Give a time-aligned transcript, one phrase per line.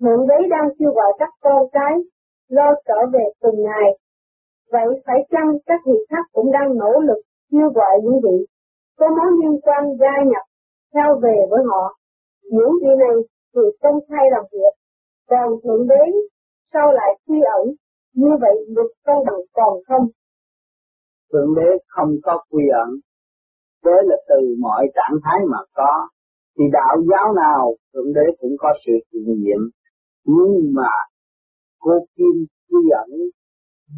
[0.00, 1.94] Thượng đế đang kêu gọi các con cái
[2.48, 3.98] lo trở về từng ngày.
[4.72, 7.20] Vậy phải chăng các vị khác cũng đang nỗ lực
[7.52, 8.46] kêu gọi những vị
[8.98, 10.44] có mối liên quan gia nhập
[10.94, 11.96] theo về với họ.
[12.42, 13.16] Những vị này
[13.54, 14.72] thì công khai làm việc,
[15.30, 16.04] còn Thượng đế
[16.72, 17.74] sau lại quy ẩn,
[18.14, 20.06] như vậy luật công bằng còn không?
[21.32, 22.88] Thượng đế không có quy ẩn,
[23.84, 26.08] thế là từ mọi trạng thái mà có,
[26.58, 29.60] thì đạo giáo nào Thượng đế cũng có sự hiện diện,
[30.24, 30.92] nhưng mà
[31.80, 33.10] cô Kim quy ẩn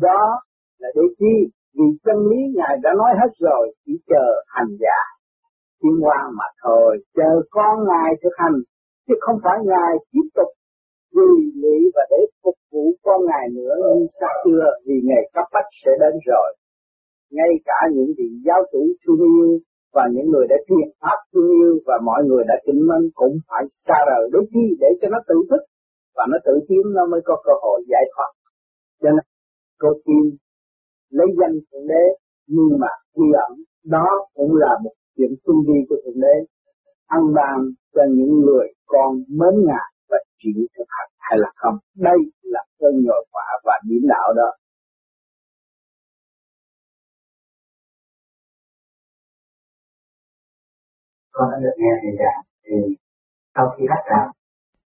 [0.01, 0.41] đó
[0.79, 1.35] là để chi?
[1.75, 4.99] Vì chân lý Ngài đã nói hết rồi, chỉ chờ hành giả
[5.81, 8.57] tiến hóa mà thôi, chờ con Ngài thực hành,
[9.09, 10.51] chứ không phải Ngài tiếp tục
[11.17, 13.75] vì lý và để phục vụ con Ngài nữa.
[13.99, 16.49] Như xa xưa, vì ngày cấp bách sẽ đến rồi.
[17.31, 19.59] Ngay cả những vị giáo chủ thương yêu
[19.95, 23.37] và những người đã truyền pháp thương yêu và mọi người đã kính mến cũng
[23.49, 24.31] phải xa rời.
[24.33, 24.65] Để chi?
[24.81, 25.63] Để cho nó tự thức
[26.17, 28.31] và nó tự kiếm nó mới có cơ hội giải thoát.
[29.03, 29.25] Cho nên,
[29.79, 30.37] cô tiên
[31.11, 32.05] lấy danh thượng đế,
[32.47, 33.53] nhưng mà quy ẩn,
[33.85, 36.37] đó cũng là một chuyện tu vi của thượng đế.
[37.07, 37.59] Ăn bàn
[37.95, 41.77] cho những người con mến ngài và chịu thực hành hay là không.
[41.97, 44.51] Đây là cơn nhồi quả và điểm đạo đó.
[51.33, 52.97] Con đã được nghe thầy giảng, thì
[53.55, 54.42] sau khi hát giảng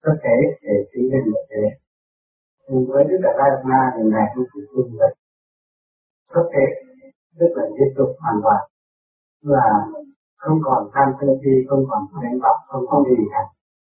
[0.05, 1.65] có thể để trí lên một thế.
[2.69, 5.15] Nhưng với đức đại la ma thì ngài không chịu tu vậy
[6.33, 6.65] có thế
[7.39, 8.63] tức là tiếp tục hoàn toàn,
[9.43, 9.67] là
[10.37, 13.43] không còn tham sân si không còn đánh vọng không có gì cả.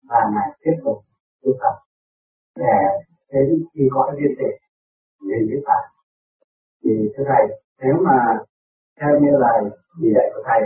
[0.09, 0.99] Và ngài tiếp tục
[1.43, 1.75] tu tập
[2.57, 2.77] để
[3.33, 4.51] đến khi có liên tệ
[5.29, 5.83] đến với Phật
[6.85, 7.45] thì thưa thầy,
[7.83, 8.17] nếu mà
[9.01, 9.61] theo như lời
[10.01, 10.61] chỉ dạy của thầy,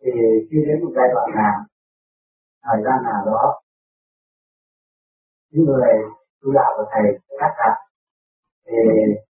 [0.00, 0.10] thì
[0.50, 1.56] khi đến một giai đoạn nào,
[2.64, 3.60] thời gian nào đó
[5.50, 5.92] những người
[6.42, 7.06] tu đạo của thầy
[7.40, 7.76] cắt đạt
[8.66, 8.76] thì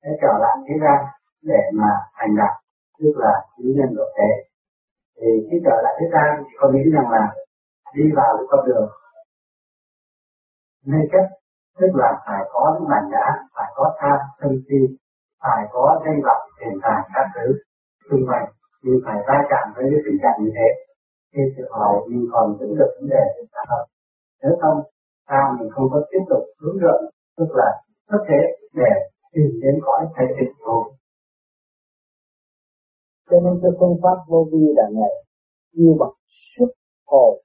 [0.02, 0.98] sẽ trở lại thế gian
[1.42, 2.54] để mà thành đạt,
[2.98, 4.30] tức là chứng nhân độ thế.
[5.16, 7.34] Thì khi trở lại thế gian thì con nghĩ rằng là
[7.94, 8.88] đi vào cái con đường
[10.86, 11.24] nơi chất
[11.80, 14.80] tức là phải có những bản ngã phải có tham, sân si,
[15.42, 17.46] phải có danh vọng tiền tài các thứ
[18.10, 18.46] xung quanh.
[18.82, 20.68] Nhưng phải va chạm với cái tình trạng như thế.
[21.32, 23.62] Khi sự hỏi mình còn giữ được vấn đề để trả
[24.42, 24.78] nếu không
[25.32, 27.70] sao mình không có tiếp tục hướng dẫn, tức là
[28.06, 28.40] có thể
[28.74, 28.92] để
[29.32, 30.92] tìm đến cõi thể tịch thôi.
[33.30, 35.14] Cho nên cái phương pháp vô vi là này,
[35.72, 36.14] như bằng
[36.56, 36.70] xuất
[37.06, 37.42] hồn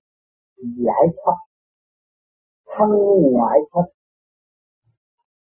[0.57, 1.37] giải thoát,
[2.77, 2.89] thân
[3.31, 3.87] ngoại thoát.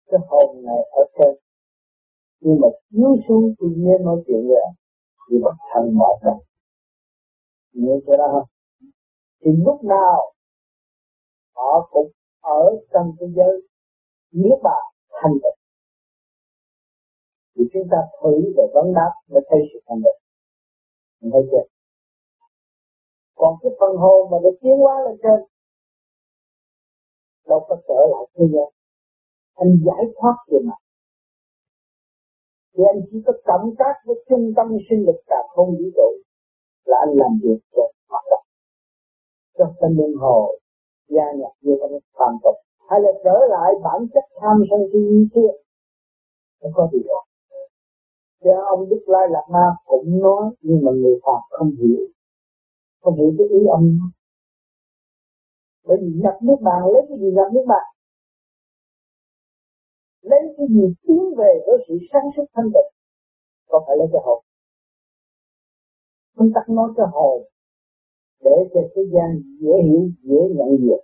[0.06, 1.34] Cái hồn này ở trên,
[2.40, 4.60] nhưng mà chiếu xuống tự nhiên nói chuyện rồi
[5.30, 6.38] thì bằng thân ngoại thoát.
[7.72, 8.48] Nhớ chưa đó không
[9.40, 10.32] thì lúc nào
[11.56, 12.10] họ cũng
[12.48, 13.54] ở trong thế giới
[14.32, 14.78] nếu bà
[15.22, 15.58] thanh tịnh.
[17.54, 20.20] Thì chúng ta thử về vấn đáp mới thấy sự thanh tịnh.
[21.20, 21.66] Mình thấy chưa?
[23.34, 25.38] Còn cái phần hồn mà được tiến hóa lên trên,
[27.48, 28.68] đâu có trở lại thế gian.
[29.54, 30.80] Anh giải thoát về mặt.
[32.72, 36.08] Thì anh chỉ có cảm tác với trung tâm sinh lực cả không vũ trụ
[36.84, 38.44] là anh làm việc cho hoạt động.
[39.58, 40.58] Cho tâm linh hồ
[41.08, 42.56] gia nhập vô trong phàm tục.
[42.88, 45.50] Hay là trở lại bản chất tham sân si như xưa.
[46.60, 47.22] Không có gì đâu.
[48.44, 52.02] Cho ông Đức Lai Lạt Ma cũng nói, nhưng mà người Phật không hiểu.
[53.00, 53.98] Không hiểu cái ý ông
[55.88, 57.86] bởi vì nhập nước bạn lấy cái gì nhập nước bạn
[60.22, 62.90] lấy cái gì tiến về với sự sáng suốt thanh tịnh?
[63.68, 64.44] Còn phải lấy cái hồn?
[66.36, 67.42] Chúng ta nói cái hồn
[68.44, 69.28] để cho thế gian
[69.60, 71.02] dễ hiểu, dễ nhận diện.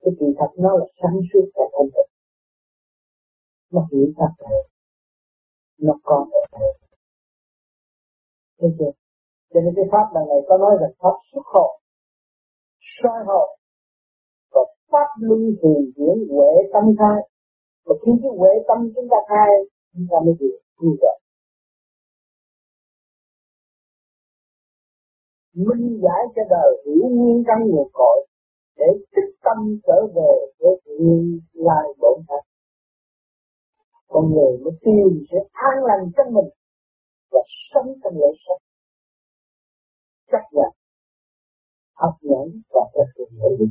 [0.00, 2.10] Cái kỳ thật nó là sáng suốt và thanh tịnh.
[3.72, 4.48] Nó hiểu thật cả
[5.78, 6.26] nó có
[8.60, 8.92] thấy chưa?
[9.54, 11.70] Cho nên cái pháp lần này có nói rằng pháp xuất hồn,
[12.80, 13.48] soi hồn,
[14.52, 17.20] và pháp luân thường chuyển huệ tâm khai.
[17.86, 19.50] Và khi cái huệ tâm chúng ta khai,
[19.92, 21.18] chúng ta mới được như vậy.
[25.54, 28.26] Minh giải cho đời hiểu nguyên căn nguồn cội
[28.76, 28.86] để
[29.16, 32.40] tích tâm trở về với nguyên lai bổn thân
[34.08, 36.50] con người mới tìm sẽ an lành trong mình
[37.32, 37.40] và
[37.72, 38.62] sống trong lễ sống.
[40.32, 40.68] Chắc là
[41.94, 43.70] học nhẫn và thực hiện nội dung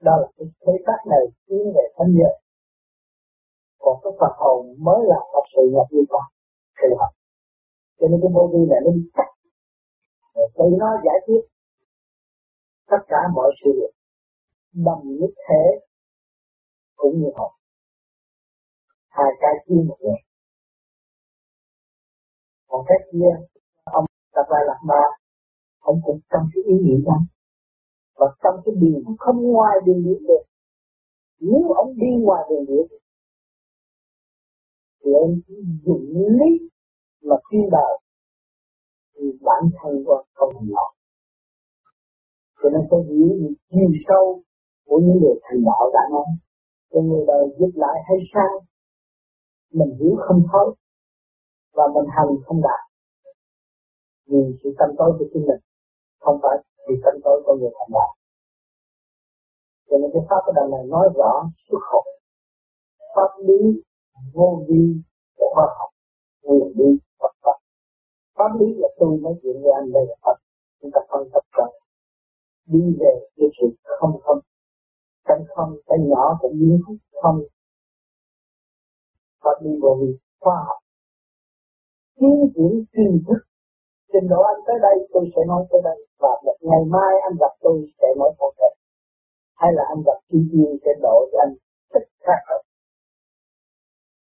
[0.00, 2.30] đó là cái thế tác này tiến về thanh nhớ
[3.78, 6.26] còn cái Phật hồn mới là thật sự nhập như con,
[6.80, 7.12] sự học
[7.98, 9.28] cho nên cái vô vi này nó đi cắt
[10.38, 11.42] để tự nó giải quyết
[12.90, 13.92] tất cả mọi sự việc
[14.84, 15.64] bằng nhất thể
[16.96, 17.50] cũng như học
[19.08, 20.20] hai cái chia một người
[22.68, 23.32] còn cái kia,
[23.84, 24.04] ông
[24.34, 25.02] tập lại lạc ba.
[25.78, 27.18] Ông cũng trong cái ý nghĩ đó.
[28.16, 30.42] Và trong cái điều không ngoài đường điển được.
[31.40, 32.86] Nếu ông đi ngoài đường điển
[35.04, 35.40] thì ông
[35.84, 36.02] dùng
[36.38, 36.68] lý
[37.22, 37.98] mà thiên đạo
[39.40, 40.88] bản thân của không thành đạo
[42.62, 44.42] cho nên tôi hiểu những chiều sâu
[44.86, 46.28] của những người thành đạo đã nói,
[46.90, 48.52] cho người đời giúp lại hay sai
[49.72, 50.74] mình hiểu không thấu
[51.76, 52.82] và mình hành không đạt.
[54.26, 55.60] Vì sự tâm tối của chính mình
[56.20, 56.56] không phải
[56.88, 58.14] vì tâm tối của người thành đạo.
[59.90, 61.32] Cho nên cái pháp của đằng này nói rõ
[61.68, 62.04] xuất khẩu.
[63.14, 63.82] Pháp lý
[64.34, 64.82] vô vi
[65.36, 65.90] của khoa học
[66.42, 67.27] nguyên lý và
[68.38, 70.36] pháp lý là tôi nói chuyện với anh đây là Phật
[70.80, 71.70] chúng ta phân tập trận
[72.66, 73.66] đi về cái sự
[73.98, 74.40] không không
[75.28, 76.80] cái không, cái nhỏ cũng biến
[77.22, 77.40] không
[79.44, 80.80] pháp lý vô vi, khoa học.
[82.20, 83.40] Tiến triển tri thức.
[84.12, 86.06] Trình độ anh tới đây, tôi sẽ nói tới đây.
[86.18, 86.28] Và
[86.60, 88.74] ngày mai anh gặp tôi sẽ nói một cái
[89.54, 91.54] hay là anh gặp chi tiêu sẽ độ cho anh
[91.94, 92.42] thích khác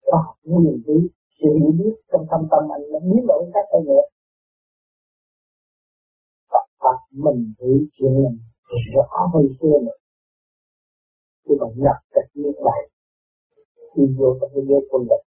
[0.02, 1.08] khoa học nguyên lý
[1.38, 4.04] sự hiểu biết trong thâm tâm anh nó biến đổi các cái nữa
[6.52, 8.38] tập tập mình hiểu chuyện mình
[8.94, 9.98] rõ hơn xưa nữa.
[11.44, 12.90] Khi mà nhập cách như vậy
[13.94, 15.22] thì vô trong cái giới quân lực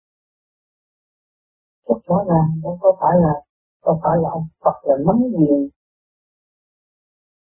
[1.89, 3.35] rất rõ ràng nó có phải là,
[3.81, 5.69] có phải là ông Phật là nắm quyền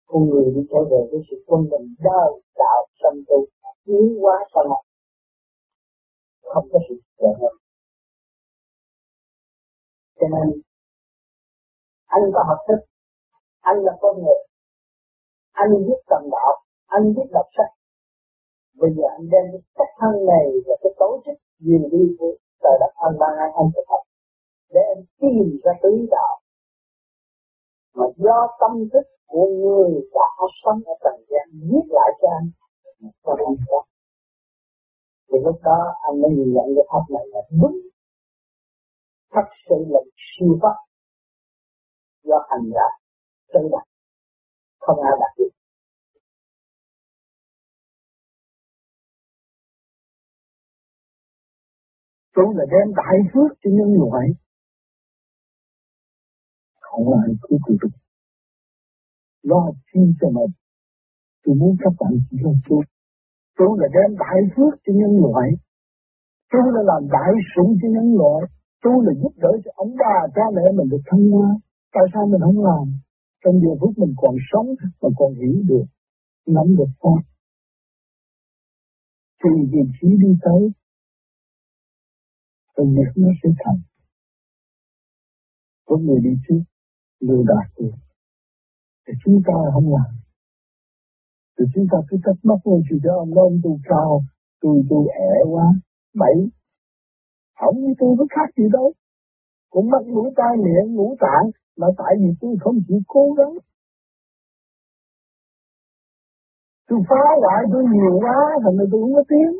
[0.05, 3.45] con người đi trở về với sự quân bình đời, đạo tâm tu
[3.85, 4.83] tiến hóa sau này.
[6.43, 7.58] Không có sự trở ngại
[10.19, 10.61] cho nên,
[12.05, 12.79] anh có học thức,
[13.61, 14.41] anh là con người.
[15.51, 16.53] Anh biết tầm đạo,
[16.87, 17.71] anh biết đọc sách.
[18.81, 22.33] Bây giờ anh đem cái cách thân này và cái tổ chức quyền đi của
[22.63, 24.03] trời đất anh ban anh anh thực tập
[24.73, 26.35] để anh tìm ra tứ đạo.
[27.95, 30.27] Mà do tâm thức của người đã
[30.63, 32.49] sống ở trần gian viết lại cho anh
[33.23, 33.83] cho anh có?
[35.31, 37.77] Thì lúc đó anh mới nhìn nhận cái pháp này là đúng
[39.33, 40.77] thật sự là siêu pháp
[42.23, 42.87] do hành giả
[43.53, 43.87] chân đạt
[44.79, 45.49] không ai đạt được.
[52.35, 54.25] Chúng là đem đại phước cho nhân loại.
[56.79, 57.91] Không ai cứ tự tục
[59.41, 60.51] lo chi cho mình.
[61.43, 62.81] Tôi muốn các bạn chỉ là chút
[63.57, 65.49] tôi là đem đại phước cho nhân loại.
[66.51, 68.41] Tôi là làm đại sủng cho nhân loại
[68.81, 71.49] tôi là giúp đỡ cho ông bà, cha mẹ mình được thăng hoa.
[71.93, 72.85] Tại sao mình không làm?
[73.43, 74.67] Trong giờ phút mình còn sống
[75.01, 75.85] mà còn hiểu được
[76.45, 77.21] nắm được pháp.
[79.43, 80.61] Thì vị trí đi tới
[82.75, 83.81] công việc nó sẽ thành.
[85.85, 86.63] Có người đi trước,
[87.19, 87.91] lừa đạt được
[89.09, 90.11] thì chúng ta không làm.
[91.59, 94.23] Thì chúng ta cứ trách móc lên thì cho ông đó ông tu cao,
[94.61, 95.65] tôi tôi ẻ quá,
[96.13, 96.35] bậy
[97.59, 98.93] không như tôi có khác gì đâu
[99.69, 101.45] cũng mất mũi tai miệng ngũ tạng,
[101.77, 103.53] mà tại vì tôi không chịu cố gắng
[106.87, 109.53] tôi phá hoại tôi nhiều quá, thành ra tôi không có tiếng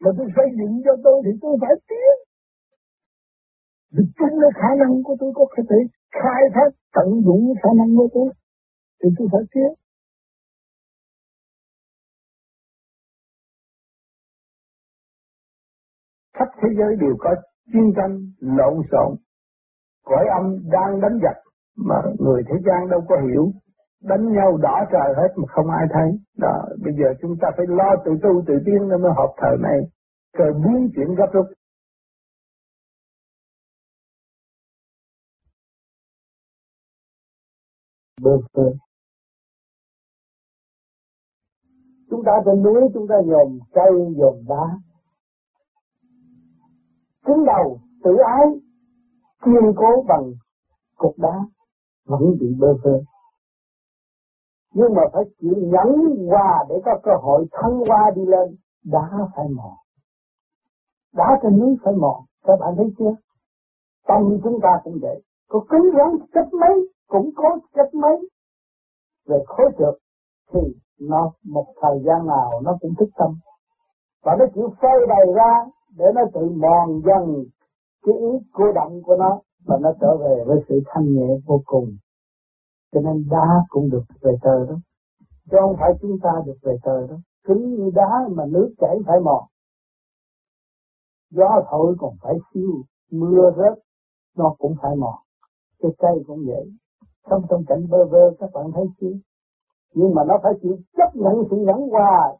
[0.00, 2.18] mà tôi xây dựng cho tôi thì tôi phải tiếng.
[3.94, 5.78] vì chính là khả năng của tôi có thể
[6.12, 8.28] khai thác tận dụng khả năng của tôi,
[9.02, 9.74] thì tôi phải tiếng.
[16.46, 17.34] Khắp thế giới đều có
[17.72, 19.16] chiến tranh lộn xộn.
[20.04, 21.36] Cõi âm đang đánh giặc
[21.76, 23.50] mà người thế gian đâu có hiểu.
[24.02, 26.10] Đánh nhau đỏ trời hết mà không ai thấy.
[26.38, 29.56] Đó, bây giờ chúng ta phải lo tự tu tự tiến nên mới học thời
[29.62, 29.78] này.
[30.38, 31.46] Rồi biến chuyển gấp rút.
[42.10, 44.85] Chúng ta trên núi, chúng ta dồn cây, dồn đá
[47.26, 48.46] cứng đầu, tự ái,
[49.44, 50.32] kiên cố bằng
[50.96, 51.46] cục đá
[52.06, 53.00] vẫn bị bơ vơ.
[54.74, 59.10] Nhưng mà phải chịu nhẫn qua để có cơ hội thăng qua đi lên, đá
[59.36, 59.74] phải mòn.
[61.14, 63.14] Đá trên núi phải mòn, các bạn thấy chưa?
[64.06, 65.22] Tâm chúng ta cũng vậy.
[65.48, 68.28] Có cứng rắn cách mấy, cũng có cách mấy.
[69.26, 69.94] Về khối trượt
[70.52, 70.60] thì
[71.00, 73.30] nó, một thời gian nào nó cũng thức tâm.
[74.22, 75.64] Và nó chịu phơi bày ra
[75.98, 77.44] để nó tự mòn dần
[78.06, 81.62] cái ý cô động của nó và nó trở về với sự thanh nhẹ vô
[81.64, 81.96] cùng
[82.92, 84.76] cho nên đá cũng được về trời đó
[85.50, 87.16] Chứ không phải chúng ta được về trời đó.
[87.44, 89.44] Cứng như đá mà nước chảy phải mòn.
[91.30, 92.70] Gió thổi còn phải siêu,
[93.10, 93.78] mưa rớt,
[94.36, 95.14] nó cũng phải mòn.
[95.82, 96.72] Cái cây cũng vậy.
[97.30, 99.12] Sống trong cảnh bơ vơ các bạn thấy chưa?
[99.94, 102.36] Nhưng mà nó phải chịu chấp nhận sự nhẫn hòa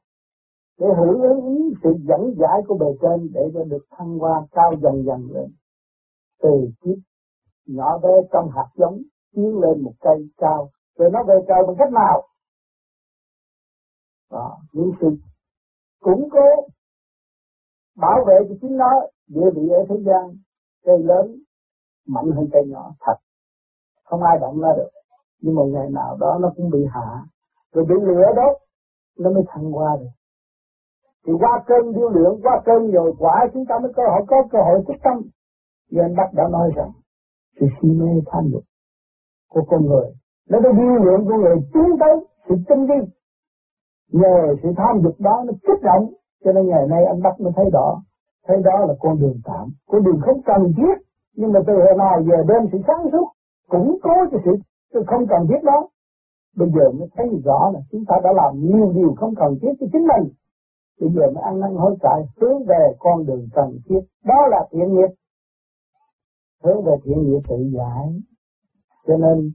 [0.78, 4.73] để hưởng ứng sự dẫn giải của bề trên để cho được thăng hoa cao
[4.83, 5.50] dần dần lên.
[6.42, 6.99] Từ kiếp
[7.66, 9.02] nhỏ bé trong hạt giống
[9.35, 10.71] tiến lên một cây cao.
[10.97, 12.23] Rồi nó về trời bằng cách nào?
[14.30, 15.16] Đó, những sự
[16.00, 16.68] củng cố
[17.97, 18.90] bảo vệ cho chính nó
[19.28, 20.37] địa vị ở thế gian
[20.85, 21.37] cây lớn
[22.06, 23.16] mạnh hơn cây nhỏ thật.
[24.04, 24.90] Không ai động nó được.
[25.40, 27.25] Nhưng một ngày nào đó nó cũng bị hạ.
[27.73, 28.59] Rồi bị lửa đốt
[29.18, 30.15] nó mới thăng qua được
[31.26, 34.37] thì qua cơn điêu luyện qua cơn dồi quả chúng ta mới có hội có
[34.50, 35.23] cơ hội thức tâm.
[35.90, 36.90] Như anh Bắc đã nói rằng
[37.61, 38.62] sự si mê tham dục
[39.50, 40.09] của con người
[40.50, 42.14] nó đã điêu luyện con người tiến tới
[42.49, 43.00] sự tinh vi.
[44.12, 46.12] Nhờ sự tham dục đó nó kích động
[46.45, 48.02] cho nên ngày nay anh Bắc mới thấy rõ
[48.47, 49.68] thấy đó là con đường tạm.
[49.87, 50.97] Con đường không cần thiết
[51.37, 53.28] nhưng mà từ hồi nào giờ đem sự sáng suốt
[53.68, 54.56] củng cố cho sự,
[54.92, 55.88] tôi không cần thiết đó.
[56.56, 59.73] Bây giờ mới thấy rõ là chúng ta đã làm nhiều điều không cần thiết
[59.80, 60.33] cho chính mình
[61.00, 64.00] bây giờ mới ăn năn hối cải, hướng về con đường cần thiết.
[64.24, 65.14] Đó là thiện nghiệp.
[66.64, 68.06] Hướng về thiện nghiệp tự giải.
[69.06, 69.50] Cho nên,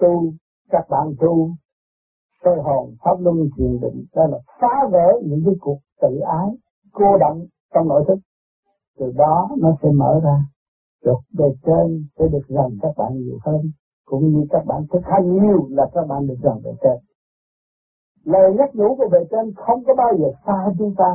[0.00, 0.32] tu,
[0.70, 1.50] các bạn tu
[2.44, 6.48] soi hồn pháp luân thiền định, đó là phá vỡ những cái cuộc tự ái,
[6.92, 8.18] cô động trong nội thức.
[8.98, 10.38] Từ đó nó sẽ mở ra.
[11.04, 13.60] Được về trên sẽ được gần các bạn nhiều hơn,
[14.04, 17.05] cũng như các bạn thực hành nhiều là các bạn được gần về trên
[18.26, 21.10] lời nhắc nhủ của bề trên không có bao giờ xa chúng ta,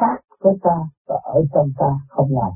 [0.00, 0.76] sát với ta
[1.08, 2.52] và ở trong ta không ngoài.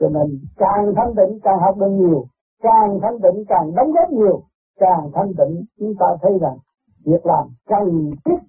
[0.00, 2.26] Cho nên càng thanh tịnh càng học được nhiều,
[2.62, 4.42] càng thanh tịnh càng đóng góp nhiều,
[4.76, 6.58] càng thanh tịnh chúng ta thấy rằng
[7.04, 8.40] việc làm cần thiết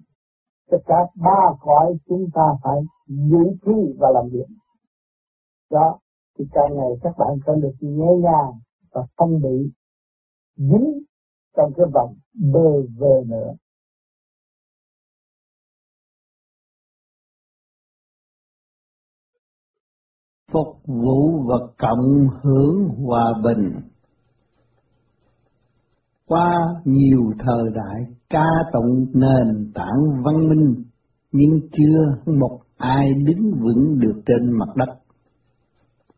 [0.70, 4.46] tất cả ba cõi chúng ta phải giữ chi và làm việc.
[5.70, 5.98] Đó,
[6.38, 8.52] thì càng ngày các bạn sẽ được nhẹ nhàng
[8.92, 9.70] và không bị
[10.56, 10.98] dính
[11.56, 12.14] trong cái vòng
[12.52, 13.52] bơ vơ nữa.
[20.52, 23.72] Phục vụ và cộng hưởng hòa bình.
[26.26, 26.50] Qua
[26.84, 30.74] nhiều thời đại ca tụng nền tảng văn minh
[31.32, 34.94] nhưng chưa một ai đứng vững được trên mặt đất.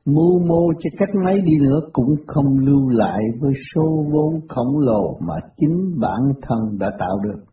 [0.04, 4.78] Mưu mô cho cách mấy đi nữa cũng không lưu lại với số vốn khổng
[4.78, 7.44] lồ mà chính bản thân đã tạo được.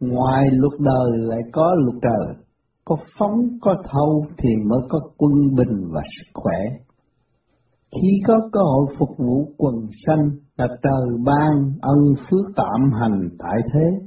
[0.00, 2.36] Ngoài luật đời lại có luật trời,
[2.84, 6.58] có phóng có thâu thì mới có quân bình và sức khỏe.
[7.92, 9.74] Khi có cơ hội phục vụ quần
[10.06, 14.06] sanh là trời ban ân phước tạm hành tại thế,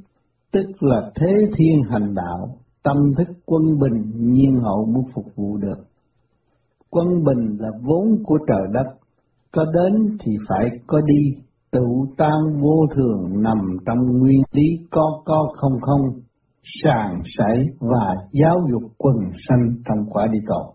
[0.52, 2.48] tức là thế thiên hành đạo,
[2.84, 5.78] tâm thức quân bình nhiên hậu muốn phục vụ được.
[6.90, 8.98] Quân bình là vốn của trời đất,
[9.52, 11.42] có đến thì phải có đi,
[11.72, 11.86] tự
[12.18, 16.02] tan vô thường nằm trong nguyên lý có có không không,
[16.84, 19.16] sàng sảy và giáo dục quần
[19.48, 20.74] sanh trong quả địa cầu.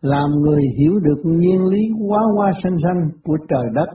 [0.00, 3.88] Làm người hiểu được nguyên lý quá hoa sanh sanh của trời đất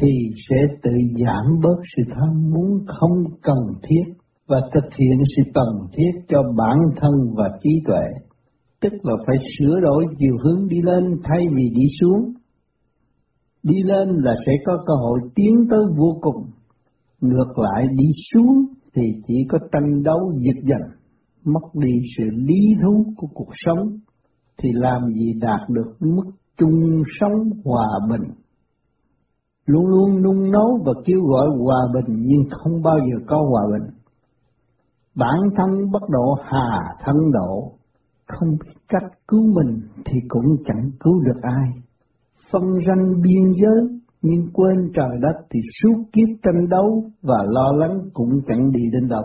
[0.00, 0.12] thì
[0.48, 0.90] sẽ tự
[1.24, 4.12] giảm bớt sự tham muốn không cần thiết
[4.48, 8.04] và thực hiện sự cần thiết cho bản thân và trí tuệ,
[8.80, 12.32] tức là phải sửa đổi chiều hướng đi lên thay vì đi xuống.
[13.62, 16.44] Đi lên là sẽ có cơ hội tiến tới vô cùng,
[17.20, 18.64] ngược lại đi xuống
[18.94, 20.90] thì chỉ có tranh đấu giật giành,
[21.44, 23.88] mất đi sự lý thú của cuộc sống,
[24.58, 28.30] thì làm gì đạt được mức chung sống hòa bình.
[29.66, 33.62] Luôn luôn nung nấu và kêu gọi hòa bình nhưng không bao giờ có hòa
[33.72, 33.90] bình.
[35.14, 37.72] Bản thân bất độ hà thân độ,
[38.26, 41.70] không biết cách cứu mình thì cũng chẳng cứu được ai.
[42.52, 47.72] Phân ranh biên giới nhưng quên trời đất thì suốt kiếp tranh đấu và lo
[47.72, 49.22] lắng cũng chẳng đi đến đâu.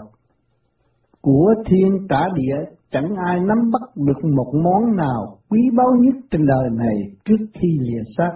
[1.22, 2.56] Của thiên trả địa
[2.92, 7.46] chẳng ai nắm bắt được một món nào quý báu nhất trên đời này trước
[7.54, 8.32] khi lìa xác.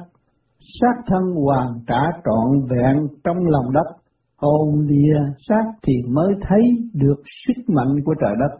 [0.82, 3.98] Xác thân hoàn trả trọn vẹn trong lòng đất,
[4.38, 6.62] hồn lìa xác thì mới thấy
[6.94, 8.58] được sức mạnh của trời đất.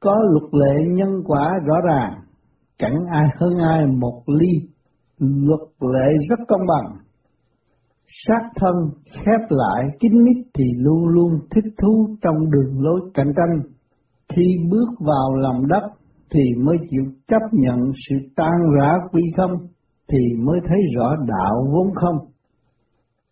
[0.00, 2.14] Có luật lệ nhân quả rõ ràng,
[2.78, 4.68] chẳng ai hơn ai một ly,
[5.18, 7.02] luật lệ rất công bằng
[8.26, 8.74] sát thân
[9.12, 13.72] khép lại kín mít thì luôn luôn thích thú trong đường lối cạnh tranh.
[14.28, 15.82] Khi bước vào lòng đất
[16.34, 17.78] thì mới chịu chấp nhận
[18.08, 19.50] sự tan rã quy không,
[20.08, 22.16] thì mới thấy rõ đạo vốn không.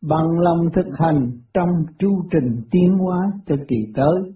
[0.03, 1.69] Bằng lòng thực hành trong
[1.99, 4.33] chu trình tiến hóa cho kỳ tới.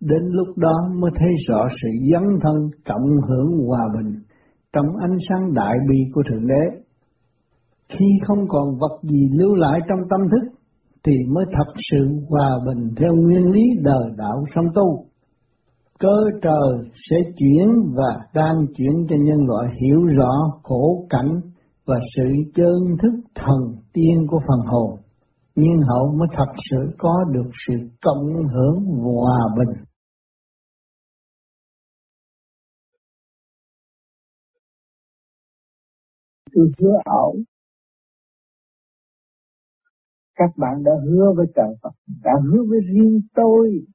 [0.00, 4.22] Đến lúc đó mới thấy rõ sự dấn thân cộng hưởng hòa bình
[4.72, 6.82] trong ánh sáng đại bi của Thượng Đế.
[7.98, 10.58] Khi không còn vật gì lưu lại trong tâm thức,
[11.04, 15.06] thì mới thật sự hòa bình theo nguyên lý đời đạo song tu.
[15.98, 20.32] Cơ trời sẽ chuyển và đang chuyển cho nhân loại hiểu rõ
[20.62, 21.40] khổ cảnh
[21.86, 24.98] và sự chân thức thần tiên của phần hồn,
[25.56, 29.84] nhân hậu mới thật sự có được sự cộng hưởng hòa bình.
[36.54, 37.32] Tôi hứa ảo
[40.34, 41.92] các bạn đã hứa với trời Phật,
[42.24, 43.86] đã hứa với riêng tôi.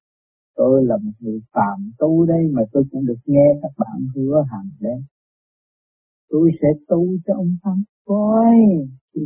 [0.55, 4.43] Tôi là một người phạm tu đây mà tôi cũng được nghe các bạn hứa
[4.51, 5.01] hàng đấy
[6.29, 8.55] Tôi sẽ tu cho ông thắng coi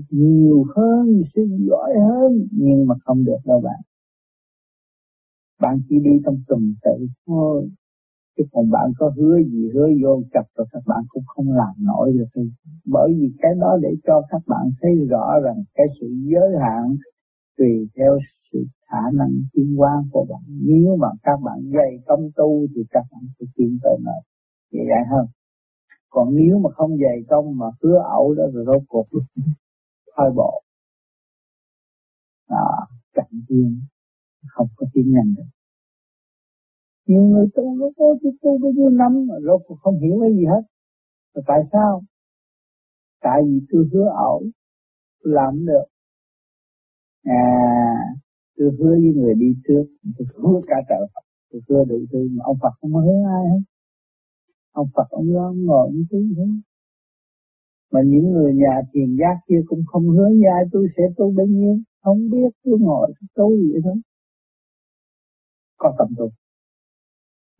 [0.09, 3.81] nhiều hơn, sẽ giỏi hơn, nhưng mà không được đâu bạn.
[5.61, 7.69] Bạn chỉ đi trong tùm tự thôi,
[8.37, 11.73] chứ còn bạn có hứa gì hứa vô chập rồi các bạn cũng không làm
[11.77, 12.43] nổi được
[12.85, 16.95] bởi vì cái đó để cho các bạn thấy rõ rằng cái sự giới hạn
[17.57, 18.19] tùy theo
[18.53, 20.41] sự khả năng tiến hóa của bạn.
[20.47, 24.21] Nếu mà các bạn dày công tu thì các bạn sẽ tiến tới nơi.
[24.71, 25.25] Vậy vậy hơn.
[26.09, 29.07] Còn nếu mà không dày công mà hứa ẩu đó rồi rốt cuộc
[30.17, 30.61] thôi bộ.
[32.47, 32.71] À,
[33.13, 33.81] cạnh tiên.
[34.47, 35.43] Không có tiến nhanh được
[37.11, 40.19] nhiều người tu nó có tu tu bao nhiêu năm mà rốt cuộc không hiểu
[40.21, 40.61] cái gì hết.
[41.35, 42.03] Mà tại sao?
[43.21, 44.41] Tại vì tôi hứa ảo,
[45.23, 45.85] tôi làm được.
[47.23, 47.43] À
[48.57, 49.85] tôi hứa với người đi trước
[50.17, 53.43] tôi hứa cả trợ, Phật tôi hứa đủ thứ mà ông Phật không hứa ai
[53.51, 53.63] hết.
[54.71, 56.51] Ông Phật ông lo ngồi như thế hết
[57.91, 61.31] mà những người nhà thiền giác kia cũng không hứa với ai tôi sẽ tu
[61.37, 63.95] bao nhiêu không biết tôi ngồi tu vậy thôi.
[65.77, 66.29] Có tâm tu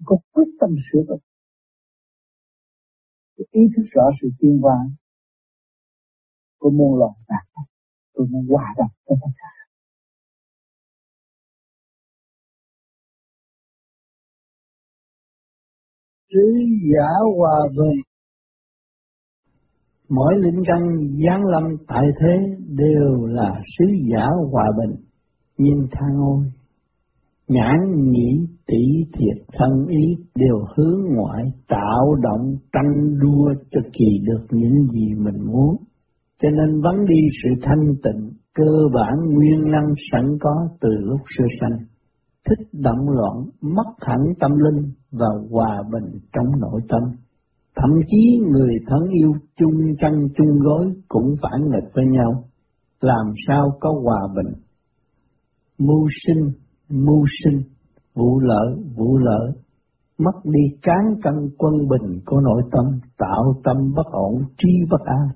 [0.06, 1.20] có quyết tâm sửa đổi.
[3.52, 4.78] Ý thức rõ sự tiên hoa
[6.60, 7.66] của muôn loài vạn
[8.14, 9.52] tôi muốn hòa đồng với tất cả.
[16.30, 16.54] Sứ
[16.94, 18.02] giả hòa bình.
[20.10, 20.80] Mỗi lĩnh căn
[21.26, 25.06] giáng lâm tại thế đều là sứ giả hòa bình.
[25.58, 26.61] Nhìn thang ôi
[27.52, 28.84] nhãn nhĩ tỷ
[29.14, 35.14] thiệt thân ý đều hướng ngoại tạo động tranh đua cho kỳ được những gì
[35.18, 35.76] mình muốn.
[36.42, 41.20] Cho nên vấn đi sự thanh tịnh, cơ bản nguyên năng sẵn có từ lúc
[41.38, 41.78] sơ sanh.
[42.50, 47.02] Thích động loạn, mất hẳn tâm linh và hòa bình trong nội tâm.
[47.76, 52.44] Thậm chí người thân yêu chung chăn chung gối cũng phản nghịch với nhau.
[53.02, 54.54] Làm sao có hòa bình?
[55.78, 56.52] Mưu sinh
[56.92, 57.62] mưu sinh
[58.16, 59.52] vụ lợi vụ lợi.
[60.18, 65.02] Mất đi cán cân quân bình của nội tâm tạo tâm bất ổn trí bất
[65.06, 65.28] an.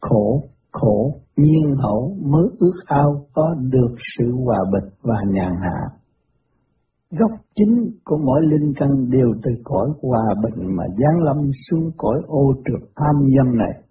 [0.00, 6.02] Khổ, khổ, nhiên hậu mới ước ao có được sự hòa bình và nhàn hạ.
[7.10, 11.90] Gốc chính của mỗi linh căn đều từ cõi hòa bình mà giáng lâm xuống
[11.96, 13.82] cõi ô trượt tham dâm này,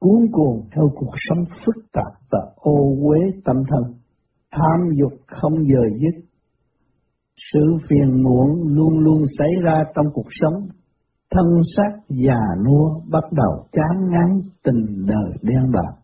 [0.00, 3.94] cuốn cuồng theo cuộc sống phức tạp và ô uế tâm thân,
[4.52, 6.24] tham dục không giờ dứt.
[7.52, 10.68] Sự phiền muộn luôn luôn xảy ra trong cuộc sống,
[11.30, 15.94] thân xác già nua bắt đầu chán ngán tình đời đen bạc,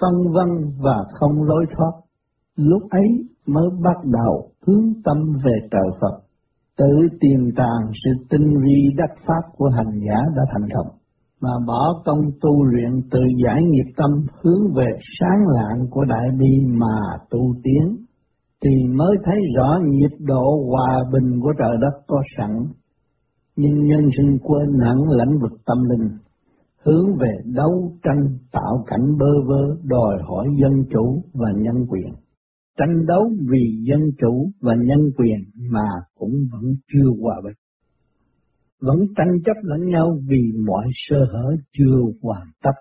[0.00, 1.92] phân vân và không lối thoát.
[2.56, 3.08] Lúc ấy
[3.46, 6.22] mới bắt đầu hướng tâm về trời Phật,
[6.78, 10.86] tự tìm tàng sự tinh vi đắc pháp của hành giả đã thành công,
[11.42, 14.10] mà bỏ công tu luyện tự giải nghiệp tâm
[14.42, 14.86] hướng về
[15.20, 16.96] sáng lạng của đại bi mà
[17.30, 17.96] tu tiến,
[18.64, 22.50] thì mới thấy rõ nhịp độ hòa bình của trời đất có sẵn
[23.56, 26.08] nhưng nhân sinh quên hẳn lãnh vực tâm linh,
[26.84, 32.08] hướng về đấu tranh tạo cảnh bơ vơ đòi hỏi dân chủ và nhân quyền.
[32.78, 35.38] Tranh đấu vì dân chủ và nhân quyền
[35.70, 37.56] mà cũng vẫn chưa hòa bình.
[38.86, 42.74] Vẫn tranh chấp lẫn nhau vì mọi sơ hở chưa hoàn tất.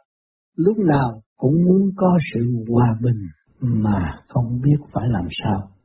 [0.55, 2.39] Lúc nào cũng muốn có sự
[2.69, 3.21] hòa bình
[3.59, 5.75] mà không biết phải làm sao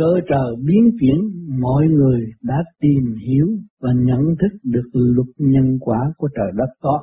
[0.00, 1.18] cơ trời biến chuyển,
[1.60, 3.46] mọi người đã tìm hiểu
[3.80, 7.02] và nhận thức được luật nhân quả của trời đất có.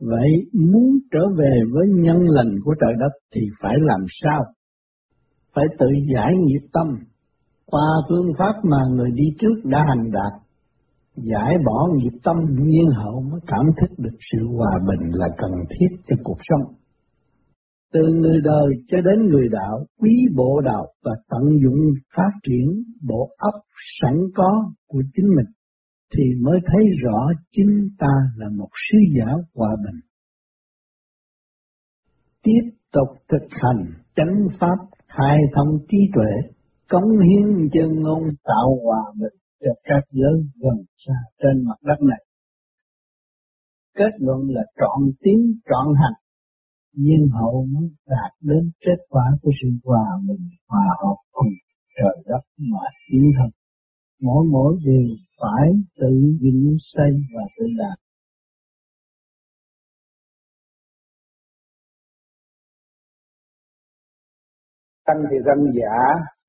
[0.00, 4.44] Vậy muốn trở về với nhân lành của trời đất thì phải làm sao?
[5.54, 6.86] Phải tự giải nghiệp tâm
[7.66, 10.43] qua phương pháp mà người đi trước đã hành đạt.
[11.16, 15.50] Giải bỏ nghiệp tâm nhiên hậu mới cảm thức được sự hòa bình là cần
[15.70, 16.74] thiết cho cuộc sống.
[17.92, 21.80] từ người đời cho đến người đạo, quý bộ đạo và tận dụng
[22.16, 23.54] phát triển bộ óc
[24.00, 25.46] sẵn có của chính mình,
[26.14, 30.00] thì mới thấy rõ chính ta là một sứ giả hòa bình.
[32.42, 34.76] Tiếp tục thực hành chánh pháp
[35.08, 36.50] khai thông trí tuệ,
[36.88, 41.96] cống hiến chân ngôn tạo hòa bình cho các giới gần xa trên mặt đất
[42.00, 42.24] này.
[43.94, 46.18] Kết luận là trọn tiếng trọn hành,
[46.92, 51.52] nhưng hậu mới đạt đến kết quả của sự hòa mình hòa hợp cùng
[51.96, 53.50] trời đất mà tiến thân.
[54.20, 55.06] Mỗi mỗi đều
[55.40, 57.98] phải tự dựng xây và tự đạt.
[65.06, 65.98] Tăng thì răng giả,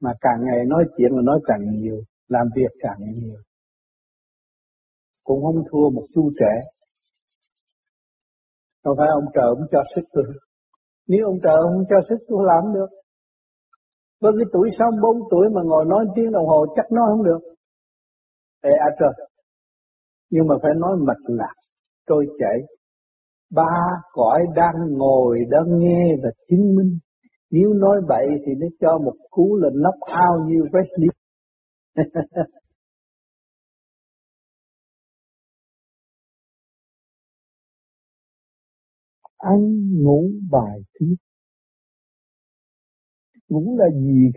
[0.02, 3.38] mà càng ngày nói chuyện mà nói càng nhiều, làm việc càng nhiều.
[5.24, 6.54] Cũng không thua một chú trẻ.
[8.84, 10.24] Không phải ông trời ông cho sức tôi.
[11.08, 12.90] Nếu ông trời không cho sức tôi làm được.
[14.22, 17.40] Với cái tuổi 64 tuổi mà ngồi nói tiếng đồng hồ chắc nói không được.
[18.62, 19.28] Ê à trời.
[20.30, 21.54] Nhưng mà phải nói mạch lạc,
[22.08, 22.58] trôi chảy.
[23.52, 23.76] Ba
[24.12, 27.00] cõi đang ngồi đang nghe và chứng minh
[27.52, 31.10] nếu nói bậy thì nó cho một cú là nóc ao như Wesley.
[39.38, 39.60] ăn
[40.04, 41.16] ngủ bài tiết.
[43.50, 44.32] Ngủ là gì?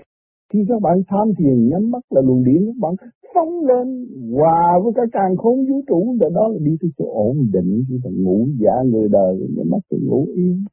[0.52, 2.94] Khi các bạn tham thiền, nhắm mắt là luồng điện các bạn
[3.34, 7.04] phóng lên, hòa với cả càng khôn vũ trụ để đó là đi tới chỗ
[7.14, 10.64] ổn định khi bạn ngủ giả người đời, nhắm mắt thì ngủ yên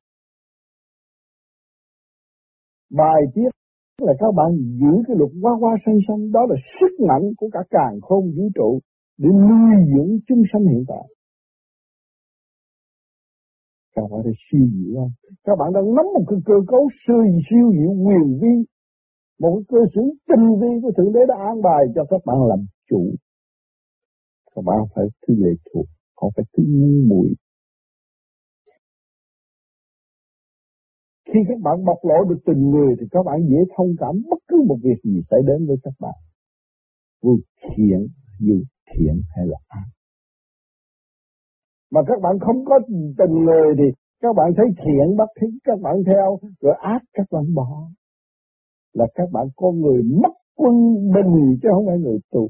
[2.89, 3.49] Bài tiết
[4.01, 7.49] là các bạn giữ cái luật hoa hoa sanh sanh đó là sức mạnh của
[7.53, 8.79] cả càng không vũ trụ
[9.17, 11.07] để nuôi dưỡng chúng sanh hiện tại.
[13.95, 15.11] Các bạn thấy siêu diệu không?
[15.43, 18.55] Các bạn đang nắm một cái cơ cấu siêu siêu diệu quyền vi,
[19.41, 22.37] một cái cơ sở tinh vi của Thượng Đế đã an bài cho các bạn
[22.49, 23.03] làm chủ.
[24.55, 27.29] Các bạn phải thứ lệ thuộc, không phải thứ ngu muội
[31.33, 34.39] Khi các bạn bộc lộ được tình người thì các bạn dễ thông cảm bất
[34.47, 36.17] cứ một việc gì xảy đến với các bạn.
[37.21, 38.07] Vô thiện,
[38.39, 38.57] dù
[38.89, 39.87] thiện hay là ác.
[41.91, 42.79] Mà các bạn không có
[43.17, 43.83] tình người thì
[44.21, 47.89] các bạn thấy thiện bắt thích các bạn theo, rồi ác các bạn bỏ.
[48.93, 50.75] Là các bạn có người mất quân
[51.15, 52.49] bình chứ không phải người tu.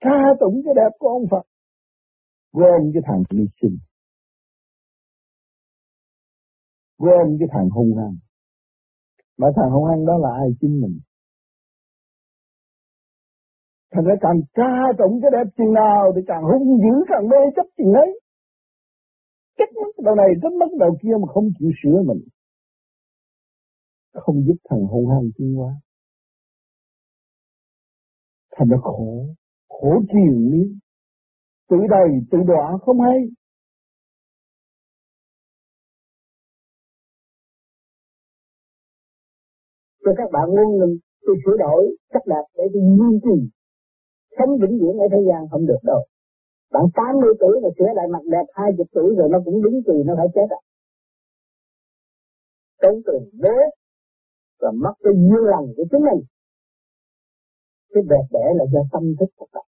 [0.00, 1.42] Ca tụng cái đẹp của ông Phật.
[2.52, 3.76] Quên cái thằng ly sinh
[7.02, 8.16] quên cái thằng hung hăng.
[9.38, 10.48] Mà thằng hung hăng đó là ai?
[10.60, 10.96] Chính mình.
[13.92, 17.40] Thành ra càng ca tụng cái đẹp chừng nào thì càng hung dữ, càng mê
[17.56, 18.20] chấp chừng ấy.
[19.58, 22.22] Trách mất đầu này trách mất đầu kia mà không chịu sửa mình.
[24.14, 25.72] Không giúp thằng hung hăng tiến hóa.
[28.56, 29.26] Thành ra khổ.
[29.68, 30.78] Khổ triền miên.
[31.70, 33.18] Tự đầy, tự đọa không hay.
[40.04, 43.36] Cho các bạn muốn mình tôi sửa đổi chắc đẹp để tôi duy trì.
[44.36, 46.02] Sống vĩnh viễn ở thế gian không được đâu.
[46.72, 49.96] Bạn 80 tuổi mà sửa lại mặt đẹp 20 tuổi rồi nó cũng đứng tùy
[50.06, 50.60] nó phải chết à.
[52.82, 53.56] Tốn tiền bế
[54.60, 56.22] và mất cái duyên lành của chính mình.
[57.92, 59.64] Cái đẹp đẽ là do tâm thức của bạn.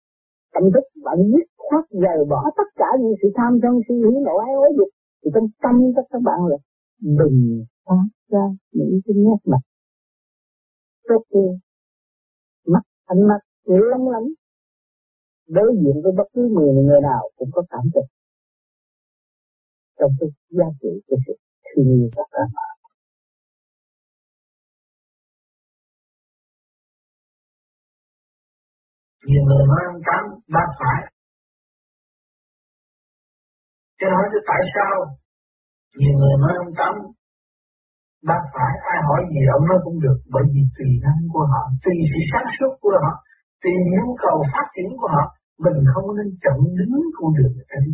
[0.54, 4.16] Tâm thức bạn dứt khoát rời bỏ tất cả những sự tham sân si, hỉ
[4.26, 4.90] nộ ái ố dục.
[5.22, 6.58] Thì trong tâm các các bạn là
[7.20, 9.64] đừng phát ra những cái nét mặt
[11.08, 11.60] tốt tiên
[12.74, 14.24] mắt ánh mắt lóng lắm
[15.48, 18.10] đối diện với bất cứ người người nào cũng có cảm tình.
[20.00, 22.74] Trong cái giá trị của sự thương yêu và cảm ơn
[29.28, 31.02] nhiều người nói ông tám ba phải.
[34.00, 34.94] Cho nói tôi tại sao?
[36.00, 36.94] Nhiều người nói ông tám
[38.30, 41.62] Bác phải ai hỏi gì ông nói cũng được bởi vì tùy năng của họ,
[41.84, 43.14] tùy sự sáng suốt của họ,
[43.62, 45.24] tùy nhu cầu phát triển của họ,
[45.64, 47.94] mình không nên chậm đứng con đường người ta đi.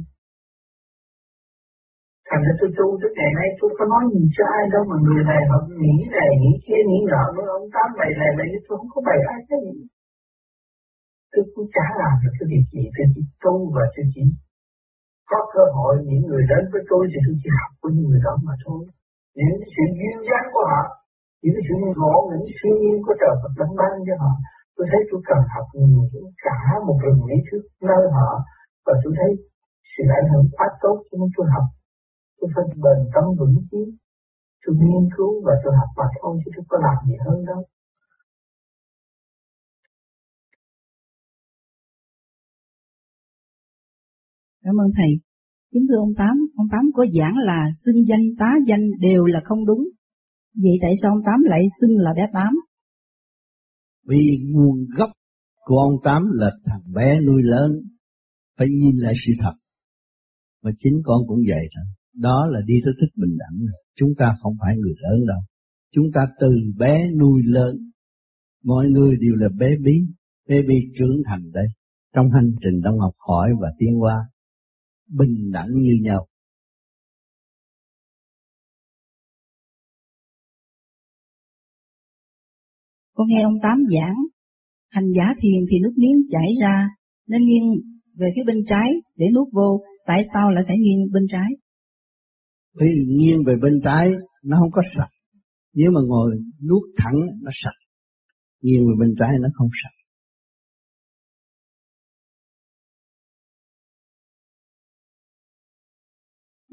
[2.27, 4.97] Thành ra tôi tu tới ngày nay tôi có nói gì cho ai đâu mà
[5.05, 8.47] người này họ nghĩ này, nghĩ kia, nghĩ nọ, nói ông tám bày này bày
[8.65, 9.77] tôi không có bày ai cái gì.
[11.31, 14.23] Tôi cũng chả làm được cái việc gì, tôi chỉ tu và tôi chỉ
[15.29, 18.21] có cơ hội những người đến với tôi thì tôi chỉ học của những người
[18.27, 18.81] đó mà thôi
[19.39, 20.83] những sự duyên dáng của họ,
[21.43, 24.31] những sự ngộ, những siêu nhiên của trời Phật đánh ban cho họ.
[24.75, 26.01] Tôi thấy tôi cần học nhiều
[26.45, 28.29] cả một rừng lý thuyết nơi họ,
[28.85, 29.31] và tôi thấy
[29.91, 31.65] sự ảnh hưởng quá tốt cho nên tôi học.
[32.37, 33.81] Tôi phải bền tâm vững chí.
[34.63, 37.61] Tôi nghiên cứu và tôi học mà thôi chứ tôi có làm gì hơn đâu.
[44.63, 45.28] Cảm ơn Thầy.
[45.73, 49.39] Kính thưa ông Tám, ông Tám có giảng là xưng danh tá danh đều là
[49.43, 49.83] không đúng.
[50.55, 52.53] Vậy tại sao ông Tám lại xưng là bé Tám?
[54.07, 55.09] Vì nguồn gốc
[55.65, 57.71] của ông Tám là thằng bé nuôi lớn,
[58.57, 59.53] phải nhìn lại sự thật.
[60.63, 61.85] Và chính con cũng vậy thôi.
[62.15, 63.57] Đó là đi tới thích bình đẳng.
[63.95, 65.39] Chúng ta không phải người lớn đâu.
[65.95, 67.75] Chúng ta từ bé nuôi lớn.
[68.63, 69.93] Mọi người đều là bé bí,
[70.47, 71.65] bé bí trưởng thành đây.
[72.15, 74.15] Trong hành trình đang học hỏi và tiến hóa,
[75.09, 76.27] bình đẳng như nhau.
[83.13, 84.17] Con nghe ông Tám giảng,
[84.89, 86.87] hành giả thiền thì nước miếng chảy ra,
[87.27, 87.63] nên nghiêng
[88.15, 91.49] về phía bên trái để nuốt vô, tại sao lại phải nghiêng bên trái?
[92.79, 94.11] Vì nghiêng về bên trái
[94.43, 95.11] nó không có sạch,
[95.73, 96.31] nếu mà ngồi
[96.69, 97.79] nuốt thẳng nó sạch,
[98.61, 99.98] nghiêng về bên trái nó không sạch.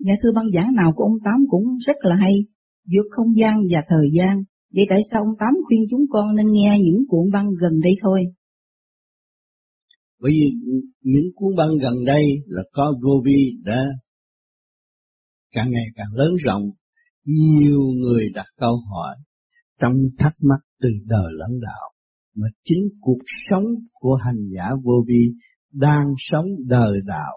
[0.06, 2.34] Nhà thơ băng giảng nào của ông Tám cũng rất là hay,
[2.92, 4.42] vượt không gian và thời gian.
[4.74, 7.92] Vậy tại sao ông Tám khuyên chúng con nên nghe những cuộn băng gần đây
[8.02, 8.24] thôi?
[10.20, 10.52] Bởi vì
[11.02, 13.84] những cuốn băng gần đây là có Govi đã
[15.52, 16.62] càng ngày càng lớn rộng,
[17.24, 19.16] nhiều người đặt câu hỏi
[19.80, 21.90] trong thắc mắc từ đời lẫn đạo,
[22.36, 25.32] mà chính cuộc sống của hành giả vô vi
[25.72, 27.32] đang sống đời đạo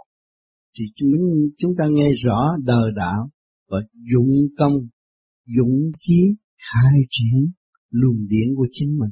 [0.78, 1.12] thì chúng,
[1.58, 3.30] chúng ta nghe rõ đời đạo
[3.70, 3.78] và
[4.12, 4.74] dụng công,
[5.58, 7.52] dụng chí khai triển
[7.90, 9.12] luồng điển của chính mình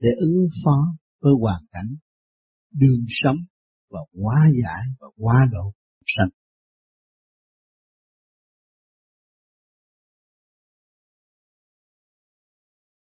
[0.00, 1.96] để ứng phó với hoàn cảnh,
[2.72, 3.36] đường sống
[3.90, 5.72] và hóa giải và hóa độ
[6.06, 6.28] sanh.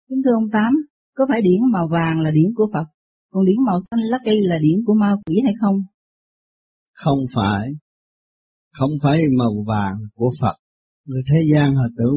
[0.09, 0.73] Kính thưa ông Tám,
[1.15, 2.85] có phải điển màu vàng là điển của Phật,
[3.31, 5.83] còn điển màu xanh lá cây là điển của ma quỷ hay không?
[6.93, 7.69] Không phải,
[8.79, 10.57] không phải màu vàng của Phật.
[11.05, 12.17] Người thế gian họ tưởng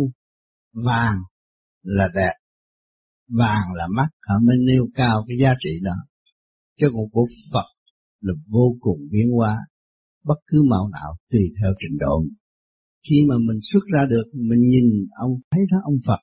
[0.86, 1.20] vàng
[1.84, 2.34] là đẹp,
[3.28, 5.96] vàng là mắt, họ mới nêu cao cái giá trị đó.
[6.78, 7.68] Chứ còn của Phật
[8.22, 9.58] là vô cùng biến hóa,
[10.26, 12.24] bất cứ màu nào tùy theo trình độ.
[13.10, 16.20] Khi mà mình xuất ra được, mình nhìn ông thấy đó ông Phật,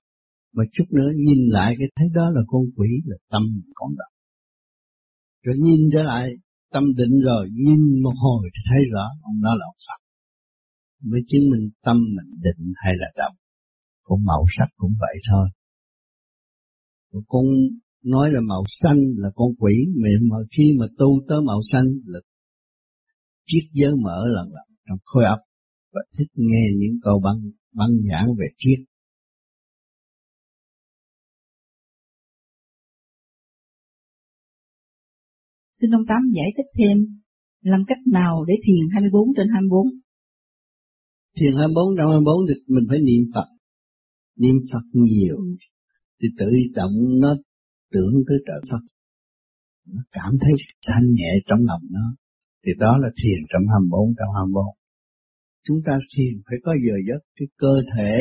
[0.55, 3.43] mà chút nữa nhìn lại cái thấy đó là con quỷ là tâm
[3.75, 4.15] con động.
[5.45, 6.29] Rồi nhìn trở lại
[6.73, 10.08] tâm định rồi nhìn một hồi thì thấy rõ ông đó là ông Phật
[11.03, 13.37] mới chứng minh tâm mình định hay là động.
[14.03, 15.49] cũng màu sắc cũng vậy thôi.
[17.27, 17.45] con
[18.05, 19.73] nói là màu xanh là con quỷ,
[20.31, 22.21] mà khi mà tu tới màu xanh là
[23.47, 25.39] triết giới mở lần lần trong khối óc
[25.93, 27.41] và thích nghe những câu băng
[27.73, 28.79] băng giảng về triết.
[35.73, 37.21] Xin ông Tám giải thích thêm
[37.61, 39.87] làm cách nào để thiền 24 trên 24
[41.41, 43.49] thiền 24 trong 24 thì mình phải niệm Phật.
[44.43, 45.39] Niệm Phật nhiều
[46.19, 47.31] thì tự động nó
[47.93, 48.83] tưởng tới trời Phật.
[49.95, 50.53] Nó cảm thấy
[50.87, 52.07] thanh nhẹ trong lòng nó.
[52.65, 54.79] Thì đó là thiền trong 24 trong 24
[55.69, 58.17] chúng ta thiền phải có giờ giấc cái cơ thể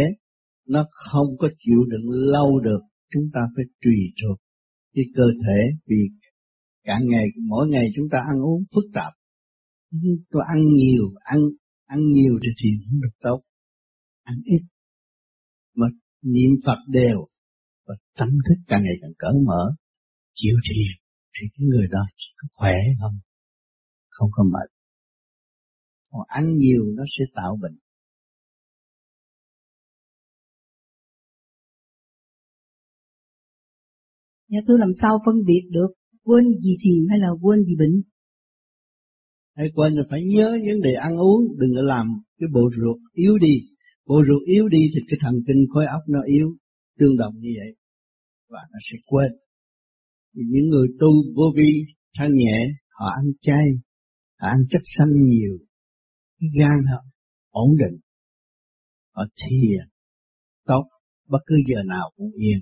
[0.68, 2.80] nó không có chịu đựng lâu được.
[3.14, 4.38] Chúng ta phải tùy thuộc
[4.96, 5.96] cái cơ thể vì
[6.84, 9.14] cả ngày mỗi ngày chúng ta ăn uống phức tạp.
[10.32, 11.40] Tôi ăn nhiều ăn
[11.88, 13.40] ăn nhiều thì thiền không được tốt.
[14.24, 14.62] Ăn ít.
[15.76, 15.88] Mà
[16.22, 17.20] niệm Phật đều
[17.88, 19.76] và tâm thức càng ngày càng cởi mở,
[20.34, 20.92] chịu thiền
[21.34, 23.20] thì cái người đó chỉ có khỏe không
[24.10, 24.70] không có mệt.
[26.10, 27.78] Còn ăn nhiều nó sẽ tạo bệnh.
[34.50, 35.88] Dạ thưa làm sao phân biệt được
[36.24, 38.02] quên gì thiền hay là quên gì bệnh?
[39.58, 42.08] Hãy quên là phải nhớ vấn đề ăn uống, đừng có làm
[42.40, 43.56] cái bộ ruột yếu đi.
[44.06, 46.48] Bộ ruột yếu đi thì cái thần kinh khối óc nó yếu,
[47.00, 47.76] tương đồng như vậy.
[48.50, 49.32] Và nó sẽ quên.
[50.34, 51.72] Những người tu vô vi,
[52.18, 52.58] thanh nhẹ,
[52.90, 53.66] họ ăn chay,
[54.40, 55.58] họ ăn chất xanh nhiều,
[56.40, 57.00] cái gan họ
[57.50, 58.00] ổn định,
[59.16, 59.88] họ thiền,
[60.66, 60.86] tốt,
[61.28, 62.60] bất cứ giờ nào cũng yên.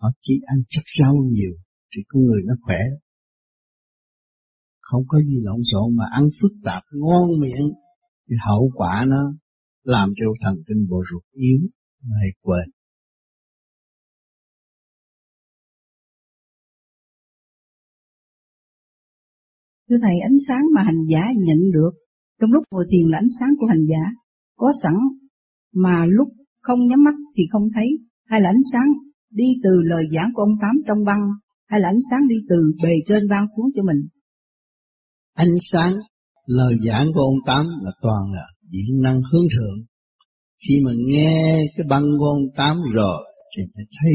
[0.00, 1.54] Họ chỉ ăn chất rau nhiều,
[1.96, 2.78] thì con người nó khỏe,
[4.88, 7.68] không có gì lộn xộn mà ăn phức tạp ngon miệng.
[8.28, 9.22] Thì hậu quả nó
[9.84, 11.58] làm cho thần kinh bộ ruột yếu
[12.20, 12.68] hay quên
[19.88, 21.90] Thưa Thầy, ánh sáng mà hành giả nhận được
[22.40, 24.02] trong lúc ngồi thiền là ánh sáng của hành giả,
[24.56, 24.94] có sẵn
[25.74, 26.28] mà lúc
[26.60, 27.88] không nhắm mắt thì không thấy,
[28.26, 28.88] hay là ánh sáng
[29.30, 31.22] đi từ lời giảng của ông Tám trong băng,
[31.68, 34.00] hay là ánh sáng đi từ bề trên ban xuống cho mình?
[35.34, 35.94] Ánh sáng,
[36.46, 39.78] lời giảng của ông Tám là toàn là diễn năng hướng thượng.
[40.68, 43.20] Khi mà nghe cái băng của ông Tám rồi,
[43.56, 44.12] thì phải thấy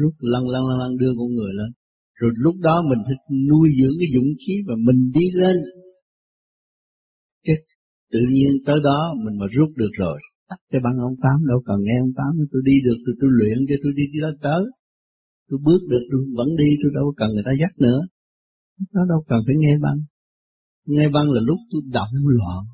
[0.00, 1.70] rút lăn lăn lăn lăn đưa con người lên.
[2.14, 3.16] Rồi lúc đó mình phải
[3.50, 5.56] nuôi dưỡng cái dũng khí và mình đi lên.
[7.46, 7.52] Chứ
[8.12, 11.62] tự nhiên tới đó mình mà rút được rồi, tắt cái băng ông Tám đâu
[11.66, 14.30] cần nghe ông Tám tôi đi được tôi, tôi luyện cho tôi đi đi đó
[14.42, 14.62] tới.
[15.48, 18.00] Tôi bước được tôi vẫn đi tôi đâu cần người ta dắt nữa.
[18.94, 19.98] nó đâu cần phải nghe băng.
[20.90, 22.64] Nghe băng là lúc tôi động loạn.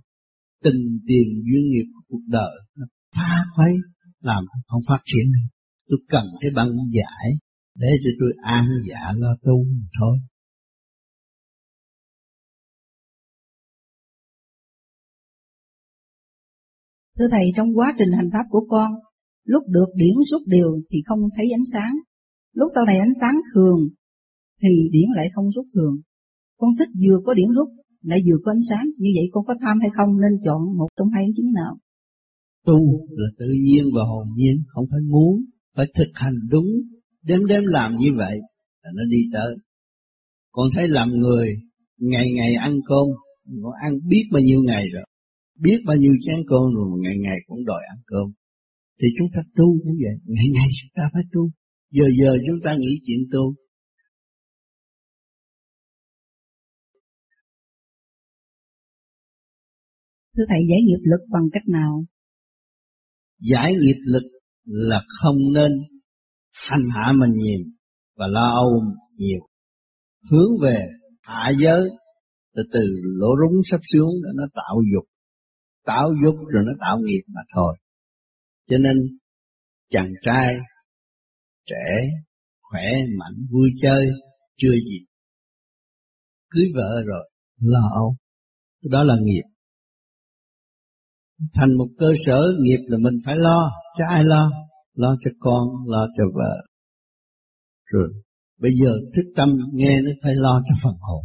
[0.64, 2.85] Tình tiền duyên nghiệp của cuộc đời
[3.16, 3.72] phá khuấy
[4.20, 5.48] làm không phát triển được.
[5.88, 7.27] Tôi cần cái băng giải
[7.74, 9.64] để cho tôi an dạ lo tu
[10.00, 10.18] thôi.
[17.18, 18.90] Thưa Thầy, trong quá trình hành pháp của con,
[19.44, 21.94] lúc được điển xuất điều thì không thấy ánh sáng.
[22.53, 23.79] Lúc sau này ánh sáng thường
[24.62, 25.94] thì điển lại không xuất thường.
[26.57, 27.68] Con thích vừa có điển rút
[28.09, 30.88] lại vừa có ánh sáng, như vậy con có tham hay không nên chọn một
[30.97, 31.73] trong hai chứng nào?
[32.67, 32.79] Tu
[33.11, 35.45] là tự nhiên và hồn nhiên, không phải muốn,
[35.77, 36.69] phải thực hành đúng,
[37.29, 38.37] đêm đêm làm như vậy
[38.83, 39.55] là nó đi tới.
[40.53, 41.49] Con thấy làm người
[41.99, 43.07] ngày ngày ăn cơm,
[43.62, 45.05] con ăn biết bao nhiêu ngày rồi,
[45.61, 48.27] biết bao nhiêu chén cơm rồi mà ngày ngày cũng đòi ăn cơm.
[49.01, 51.51] Thì chúng ta tu cũng vậy, ngày ngày chúng ta phải tu,
[51.93, 53.55] giờ giờ chúng ta nghĩ chuyện tu.
[60.37, 62.05] Thưa Thầy giải nghiệp lực bằng cách nào?
[63.38, 64.23] Giải nghiệp lực
[64.64, 65.73] là không nên
[66.53, 67.64] hành hạ mình nhiều
[68.16, 68.83] và lo âu
[69.18, 69.40] nhiều.
[70.31, 70.87] Hướng về
[71.20, 71.90] hạ giới
[72.55, 75.05] từ từ lỗ rúng sắp xuống để nó tạo dục.
[75.85, 77.77] Tạo dục rồi nó tạo nghiệp mà thôi.
[78.68, 78.97] Cho nên
[79.90, 80.55] chàng trai
[81.66, 82.11] trẻ,
[82.62, 82.85] khỏe,
[83.18, 84.07] mạnh, vui chơi,
[84.57, 85.07] chưa gì.
[86.51, 88.16] Cưới vợ rồi, lo âu.
[88.90, 89.54] Đó là nghiệp.
[91.52, 94.50] Thành một cơ sở nghiệp là mình phải lo, cho ai lo?
[94.94, 96.66] Lo cho con, lo cho vợ.
[97.85, 98.12] Rồi,
[98.61, 101.24] bây giờ thức tâm nghe nó phải lo cho phần hồn.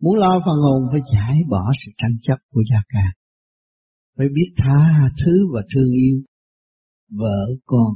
[0.00, 3.12] Muốn lo phần hồn phải giải bỏ sự tranh chấp của gia ca.
[4.16, 6.22] Phải biết tha thứ và thương yêu
[7.10, 7.94] vợ con,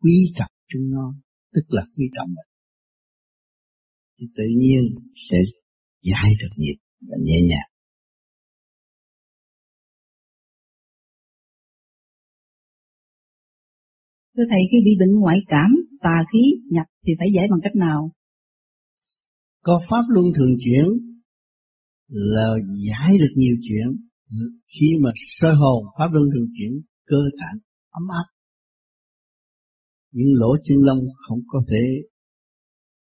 [0.00, 1.14] quý trọng chúng nó,
[1.54, 2.50] tức là quý trọng mình.
[4.18, 4.84] Thì tự nhiên
[5.30, 5.36] sẽ
[6.02, 7.71] giải được nghiệp và nhẹ nhàng.
[14.36, 17.76] Thưa Thầy, khi bị bệnh ngoại cảm, tà khí nhập thì phải giải bằng cách
[17.76, 18.12] nào?
[19.62, 20.86] Có pháp luân thường chuyển
[22.08, 22.48] là
[22.88, 23.86] giải được nhiều chuyện.
[24.72, 27.58] Khi mà sơ hồn, pháp luân thường chuyển, cơ tạng
[27.90, 28.26] ấm áp.
[30.12, 31.84] Những lỗ chân lông không có thể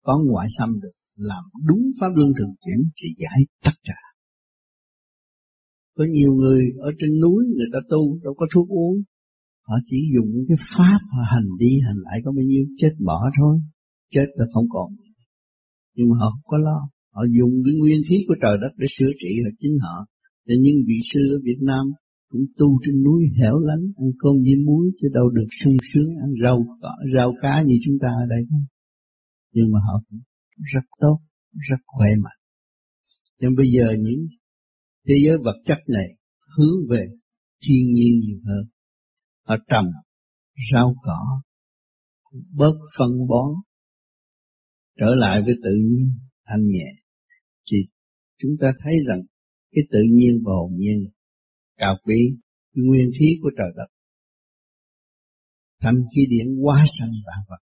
[0.03, 0.91] có ngoại xâm được.
[1.15, 4.01] Làm đúng pháp luân thường chuyển thì giải tất cả.
[5.95, 9.03] Có nhiều người ở trên núi người ta tu đâu có thuốc uống
[9.69, 13.19] họ chỉ dùng cái pháp họ hành đi hành lại có bao nhiêu chết bỏ
[13.37, 13.55] thôi.
[14.13, 14.87] Chết là không còn.
[15.95, 16.79] Nhưng mà họ không có lo.
[17.15, 19.95] Họ dùng cái nguyên khí của trời đất để sửa trị là chính họ.
[20.47, 21.85] Để những vị sư ở Việt Nam
[22.31, 26.09] cũng tu trên núi hẻo lánh ăn cơm với muối chứ đâu được sung sướng
[26.25, 28.41] ăn rau cỏ, rau cá như chúng ta ở đây.
[28.49, 28.65] Không
[29.53, 30.19] nhưng mà họ cũng
[30.73, 31.17] rất tốt
[31.69, 32.39] rất khỏe mạnh.
[33.39, 34.27] Nhưng bây giờ những
[35.07, 36.07] thế giới vật chất này
[36.57, 37.05] hướng về
[37.67, 38.63] thiên nhiên nhiều hơn
[39.49, 39.91] họ trồng
[40.71, 41.41] rau cỏ,
[42.55, 43.49] bớt phân bón,
[44.99, 46.11] trở lại với tự nhiên,
[46.45, 46.87] thanh nhẹ.
[47.71, 47.77] Thì
[48.37, 49.21] chúng ta thấy rằng
[49.71, 51.09] cái tự nhiên và hồn nhiên
[51.77, 52.37] cao quý
[52.73, 53.87] nguyên khí của trời đất.
[55.81, 57.61] Thanh khí điển quá sanh vạn vật.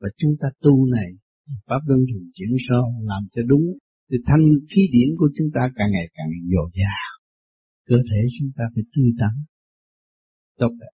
[0.00, 1.10] Và chúng ta tu này,
[1.66, 3.62] pháp luân thường chuyển so làm cho đúng,
[4.10, 7.10] thì thanh khí điển của chúng ta càng ngày càng dồi dào.
[7.86, 9.34] Cơ thể chúng ta phải tươi tắn
[10.58, 10.92] tốt đẹp.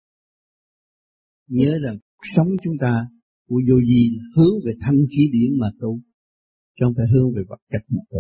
[1.48, 1.98] Nhớ rằng
[2.36, 3.06] sống chúng ta
[3.48, 6.00] của vô gì hướng về thanh khí điển mà tu,
[6.76, 8.20] chứ không phải hướng về vật chất mà tu.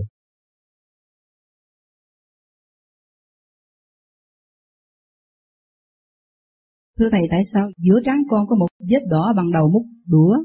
[7.00, 10.36] Thưa Thầy, tại sao giữa trán con có một vết đỏ bằng đầu mút đũa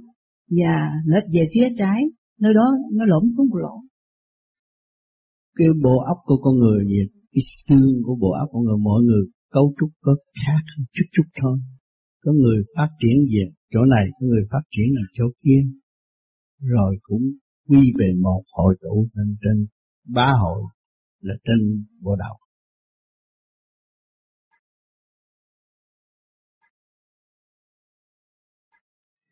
[0.50, 0.74] và
[1.06, 2.00] lệch về phía trái,
[2.40, 3.74] nơi đó nó lõm xuống lỗ?
[5.56, 7.00] Cái bộ óc của con người gì,
[7.32, 11.22] cái xương của bộ óc của người mỗi người cấu trúc có khác chút chút
[11.40, 11.58] thôi.
[12.24, 15.60] Có người phát triển về chỗ này, có người phát triển ở chỗ kia.
[16.58, 17.22] Rồi cũng
[17.68, 19.66] quy về một hội tụ trên, trên
[20.14, 20.62] ba hội
[21.20, 22.36] là trên bộ đầu.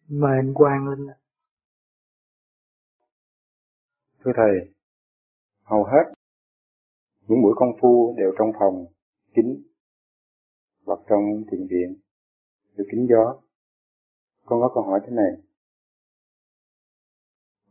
[0.08, 1.06] Mời anh Quang lên.
[4.24, 4.74] Thưa Thầy,
[5.62, 6.14] hầu hết
[7.28, 8.86] những buổi công phu đều trong phòng
[9.34, 9.69] kín hoặc
[11.10, 11.96] trong thiền viện
[12.76, 13.40] được kín gió.
[14.46, 15.32] Con có câu hỏi thế này.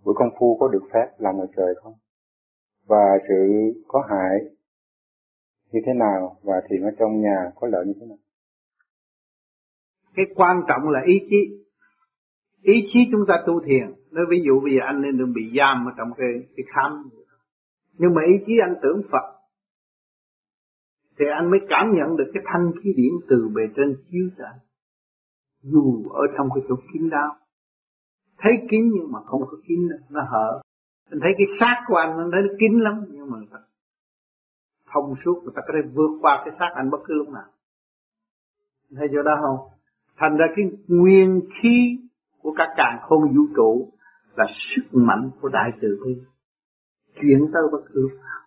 [0.03, 1.93] Buổi công phu có được phép làm ngoài trời không?
[2.87, 3.35] Và sự
[3.87, 4.39] có hại
[5.71, 8.17] như thế nào và thiền ở trong nhà có lợi như thế nào?
[10.15, 11.65] Cái quan trọng là ý chí.
[12.61, 13.93] Ý chí chúng ta tu thiền.
[14.11, 17.09] Nói ví dụ bây giờ anh nên đừng bị giam ở trong cái, cái khám.
[17.97, 19.38] Nhưng mà ý chí anh tưởng Phật
[21.19, 24.49] thì anh mới cảm nhận được cái thanh khí điển từ bề trên chiếu ra.
[25.61, 27.35] Dù ở trong cái chỗ kín đáo.
[28.37, 30.61] Thấy kín nhưng mà không có kín, nó hở.
[31.11, 33.37] Anh thấy cái xác của anh anh thấy nó kín lắm, nhưng mà
[34.93, 37.47] thông suốt, người ta có thể vượt qua cái xác anh bất cứ lúc nào.
[38.95, 39.67] Thấy chỗ đó không?
[40.17, 41.99] Thành ra cái nguyên khí
[42.41, 43.91] của các càng khôn vũ trụ
[44.35, 44.45] là
[44.75, 46.21] sức mạnh của đại từ bi.
[47.21, 48.41] Chuyển tới bất cứ lúc nào.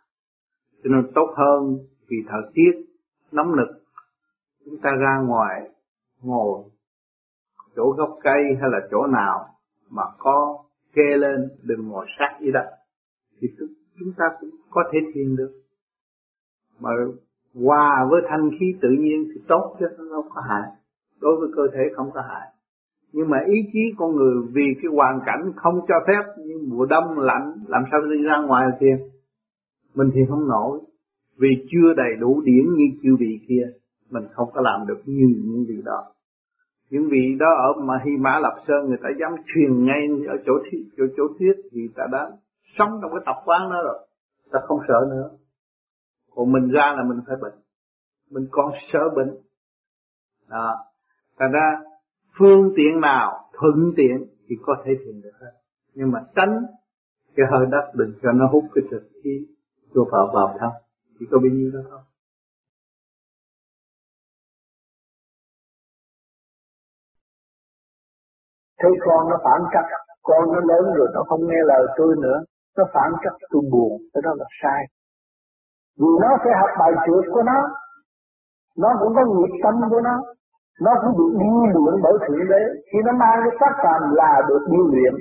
[0.84, 2.72] Cho nên tốt hơn vì thời tiết,
[3.32, 3.68] nóng nực,
[4.64, 5.70] chúng ta ra ngoài
[6.22, 6.64] ngồi
[7.76, 9.46] chỗ gốc cây hay là chỗ nào
[9.90, 10.58] mà có
[10.94, 12.70] kê lên, đừng ngồi sát dưới đất,
[13.40, 13.48] thì
[13.98, 15.52] chúng ta cũng có thể thiền được.
[16.80, 16.90] Mà
[17.54, 20.70] hòa với thanh khí tự nhiên thì tốt chứ, nó không có hại.
[21.20, 22.48] Đối với cơ thể không có hại.
[23.12, 26.86] Nhưng mà ý chí con người vì cái hoàn cảnh không cho phép như mùa
[26.86, 28.96] đông lạnh, làm sao đi ra ngoài thiền
[29.94, 30.80] mình thì không nổi
[31.38, 33.62] vì chưa đầy đủ điển như chư vị kia
[34.12, 36.04] mình không có làm được như những vị đó.
[36.90, 40.36] Những vị đó ở mà Hy Mã Lập Sơn người ta dám truyền ngay ở
[40.46, 42.30] chỗ thuyết, chỗ, chỗ thuyết thì ta đã
[42.78, 44.06] sống trong cái tập quán đó rồi.
[44.52, 45.30] Ta không sợ nữa.
[46.34, 47.54] Còn mình ra là mình phải bệnh.
[48.30, 49.36] Mình còn sợ bệnh.
[50.48, 50.74] Đó.
[51.38, 51.80] Thành ra
[52.38, 55.52] phương tiện nào thuận tiện thì có thể thiền được hết.
[55.94, 56.64] Nhưng mà tránh
[57.36, 59.46] cái hơi đất đừng cho nó hút cái thực khí
[59.94, 60.70] vô vào vào thân
[61.22, 62.02] chỉ có bấy nhiêu đó thôi
[68.82, 69.84] thấy con nó phản trắc
[70.22, 72.38] con nó lớn rồi nó không nghe lời tôi nữa.
[72.76, 74.82] Nó phản trắc tôi buồn, cái đó là sai.
[76.00, 77.58] Vì nó sẽ học bài trượt của nó.
[78.82, 80.16] Nó cũng có nghiệp tâm của nó.
[80.80, 82.62] Nó cũng được điêu luyện bởi thượng đế.
[82.88, 85.14] Khi nó mang cái sắc phàm là được điêu luyện,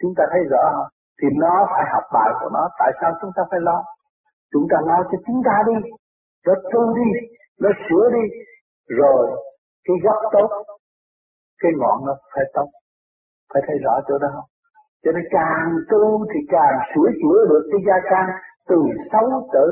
[0.00, 0.88] chúng ta thấy rõ không?
[1.22, 2.68] Thì nó phải học bài của nó.
[2.78, 3.84] Tại sao chúng ta phải lo?
[4.52, 5.90] Chúng ta lo cho chúng ta đi
[6.46, 7.10] nó tu đi,
[7.60, 8.24] nó sửa đi.
[8.98, 9.24] Rồi,
[9.84, 10.50] cái gốc tốt,
[11.62, 12.68] cái ngọn nó phải tốt.
[13.52, 14.48] Phải thấy rõ chỗ đó không?
[15.04, 18.26] Cho nên càng tu thì càng sửa chữa được cái gia can
[18.68, 18.76] từ
[19.12, 19.66] xấu trở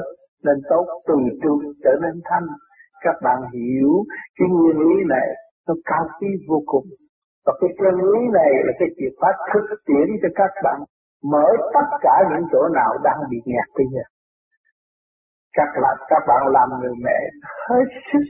[0.45, 2.47] nên tốt, từ trung trở nên thanh.
[3.05, 3.93] Các bạn hiểu
[4.39, 5.29] cái nguyên lý này,
[5.69, 6.85] nó cao quý vô cùng.
[7.47, 10.81] Và cái chân lý này là cái chìa khóa thực tiễn cho các bạn
[11.33, 14.03] mở tất cả những chỗ nào đang bị nghẹt bây giờ
[15.57, 17.19] các bạn các bạn làm người mẹ
[17.69, 18.25] hết sức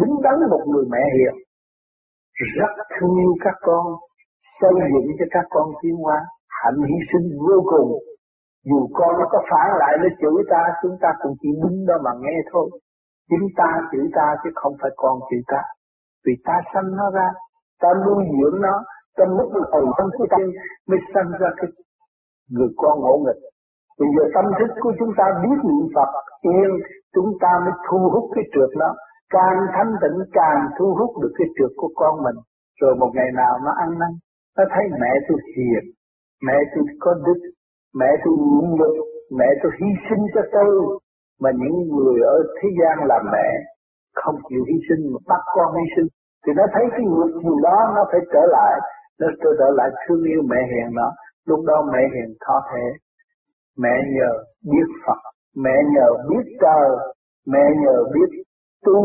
[0.00, 1.34] đứng đắn một người mẹ hiền
[2.58, 3.86] rất thương yêu các con
[4.60, 6.18] xây dựng cho các con tiến hóa
[6.62, 7.90] hạnh hy sinh vô cùng
[8.64, 11.94] dù con nó có phản lại nó chửi ta chúng ta cũng chỉ đứng đó
[12.04, 12.70] mà nghe thôi
[13.30, 15.62] chính ta chửi ta chứ không phải con chửi ta
[16.26, 17.28] vì ta sanh nó ra
[17.80, 18.84] ta nuôi dưỡng nó
[19.16, 20.38] ta lúc hồi trong cái ta
[20.88, 21.70] mới sanh ra cái
[22.50, 23.42] người con ngỗ nghịch
[23.98, 26.10] bây giờ tâm thức của chúng ta biết niệm Phật
[26.52, 26.70] yên
[27.14, 28.90] chúng ta mới thu hút cái trượt nó
[29.30, 32.38] càng thanh tịnh, càng thu hút được cái trượt của con mình.
[32.80, 34.12] Rồi một ngày nào nó ăn năn,
[34.56, 35.84] nó thấy mẹ tôi hiền,
[36.46, 37.40] mẹ tôi có đức,
[37.94, 38.96] mẹ tôi nhịn nhục,
[39.38, 40.98] mẹ tôi hy sinh cho tôi.
[41.40, 43.48] Mà những người ở thế gian làm mẹ
[44.14, 46.08] không chịu hy sinh, mà bắt con hy sinh.
[46.46, 48.80] Thì nó thấy cái nghiệp gì đó, nó phải trở lại.
[49.20, 51.08] Nó trở lại thương yêu mẹ hiền nó
[51.46, 52.84] lúc đó mẹ hiền thọ thể
[53.82, 54.30] mẹ nhờ
[54.70, 55.20] biết Phật
[55.64, 56.88] mẹ nhờ biết trời
[57.52, 58.30] mẹ nhờ biết
[58.86, 58.98] tu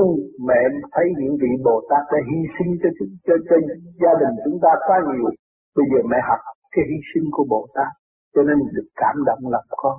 [0.47, 0.59] mẹ
[0.93, 2.89] thấy những vị Bồ Tát đã hy sinh cho,
[3.28, 3.55] cho, cho
[4.01, 5.30] gia đình chúng ta quá nhiều.
[5.76, 6.39] Bây giờ mẹ học
[6.74, 7.91] cái hy sinh của Bồ Tát
[8.34, 9.95] cho nên được cảm động lòng con.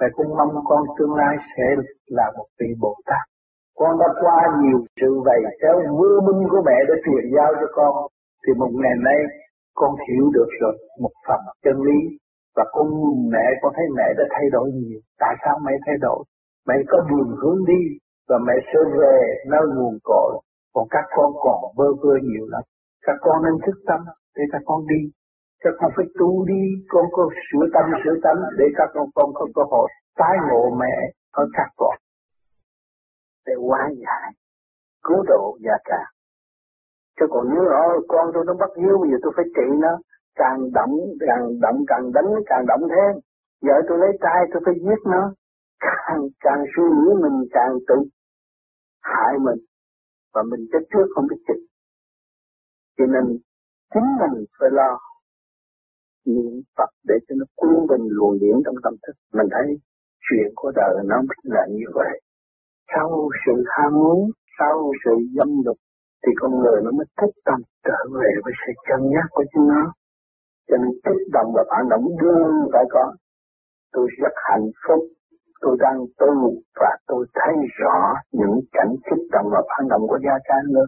[0.00, 1.66] Mẹ cũng mong con tương lai sẽ
[2.06, 3.24] là một vị Bồ Tát.
[3.78, 7.66] Con đã qua nhiều sự vầy theo vô minh của mẹ để truyền giao cho
[7.74, 7.92] con.
[8.42, 9.20] Thì một ngày nay
[9.74, 11.98] con hiểu được rồi một phần chân lý
[12.56, 15.00] và con nhìn mẹ con thấy mẹ đã thay đổi nhiều.
[15.18, 16.24] Tại sao mẹ thay đổi?
[16.68, 17.82] Mẹ có đường hướng đi
[18.28, 19.18] và mẹ sẽ về
[19.50, 20.32] nơi nguồn cội.
[20.74, 22.62] Còn các con còn bơ vơ nhiều lắm.
[23.02, 24.00] Các con nên thức tâm
[24.36, 25.00] để các con đi.
[25.64, 26.62] Các con phải tu đi.
[26.88, 30.70] Con có sửa tâm sửa tâm để các con con có cơ hội tái ngộ
[30.80, 30.94] mẹ
[31.32, 31.96] ở các con.
[33.46, 34.32] Để hóa giải
[35.04, 36.02] cứu độ gia cả
[37.20, 39.92] chứ còn nếu ôi con tôi nó bắt hiếu bây giờ tôi phải trị nó
[40.36, 40.94] càng động
[41.26, 43.12] càng động càng đánh, càng động thêm.
[43.62, 45.32] Vợ tôi lấy tay tôi phải giết nó.
[45.80, 47.94] Càng càng suy nghĩ mình càng tự
[49.02, 49.60] hại mình.
[50.34, 51.66] Và mình chết trước không biết chừng
[52.98, 53.24] cho nên
[53.94, 54.98] chính mình phải lo
[56.26, 59.12] niệm Phật để cho nó quân bình luồng điển trong tâm thức.
[59.32, 59.66] Mình thấy
[60.26, 62.20] chuyện của đời nó là như vậy.
[62.94, 65.76] Sau sự ham muốn, sau sự dâm dục,
[66.26, 69.68] thì con người nó mới thích tâm trở về với sự chân nhắc của chính
[69.68, 69.92] nó
[70.68, 73.14] cho nên kích động và phản động đương phải có.
[73.92, 75.00] Tôi rất hạnh phúc.
[75.60, 76.30] Tôi đang tu
[76.80, 80.86] và tôi thấy rõ những cảnh kích động và phản động của gia trang nữa.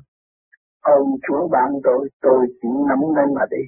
[0.82, 3.64] Ơn Chúa ban tôi tôi chỉ nắm lên mà đi.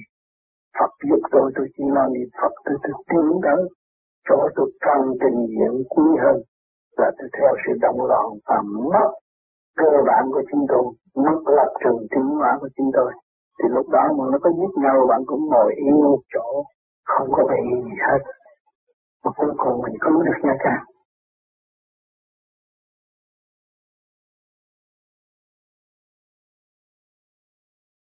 [0.78, 3.68] Phật giúp tôi tôi chỉ lo niệm Phật, tôi tôi tiến tới
[4.28, 6.36] chỗ tôi càng trình diện quý hơn.
[6.98, 9.10] Và tôi theo sự động loạn và mất
[9.76, 10.84] cơ bản của chúng tôi,
[11.24, 13.12] mất lập trường tiến hóa của chúng tôi
[13.62, 16.64] thì lúc đó mà nó có giết nhau, bạn cũng ngồi yên một chỗ,
[17.04, 18.20] không có bị gì hết.
[19.24, 20.74] Mà cuối cùng mình cứu được nha cha.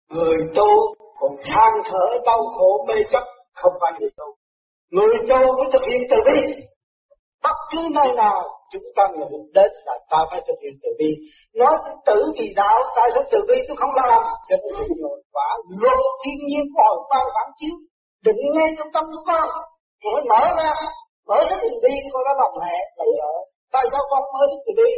[0.10, 0.70] Người tu
[1.20, 4.26] còn than thở đau khổ mê chấp, không phải người tu.
[4.92, 6.66] Người tu phải thực hiện từ bi.
[7.44, 11.12] Bất cứ nơi nào chúng ta nghĩ đến là ta phải thực hiện từ bi.
[11.60, 11.74] Nói
[12.08, 14.22] tử vì đạo, tại lúc từ bi tôi không làm.
[14.48, 15.50] Cho nên tôi nhồi quả
[15.82, 17.76] luật thiên nhiên của hồi quan phản chiếu.
[18.26, 19.48] Định ngay trong tâm của con.
[20.04, 20.72] Hãy mở ra.
[21.28, 23.36] Mở cái từ bi con đã lòng mẹ tự ở
[23.76, 24.92] tại sao con mới thức từ bi?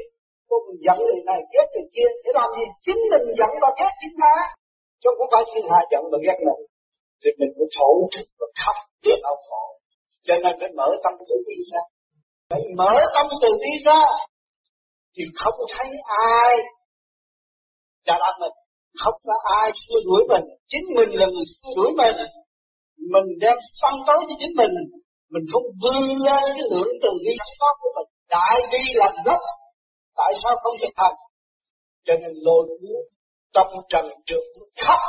[0.49, 2.09] Con giận người này ghét người kia.
[2.23, 2.65] Để làm gì?
[2.85, 4.35] Chính mình giận và ghét chính ta.
[5.01, 6.61] Chứ không phải thiên hạ giận và ghét mình.
[7.21, 9.63] Thì mình cũng thổ thức và khóc biết đau khổ.
[10.25, 11.83] Cho nên phải mở tâm từ bi ra
[12.49, 14.01] phải mở tâm từ bi ra,
[15.15, 15.89] thì không thấy
[16.33, 16.55] ai
[18.05, 18.55] đã làm mình,
[19.01, 20.45] không có ai xua đuổi mình.
[20.67, 22.15] Chính mình là người xua đuổi mình.
[23.13, 24.73] Mình đem phân tối cho chính mình.
[25.33, 28.09] Mình không vươn lên cái lượng từ bi có của mình.
[28.29, 29.39] Đại bi làm gốc.
[30.15, 31.15] Tại sao không thực hành?
[32.05, 33.01] Cho nên lôi cuốn
[33.53, 34.43] tâm trần trượt
[34.85, 34.99] khóc.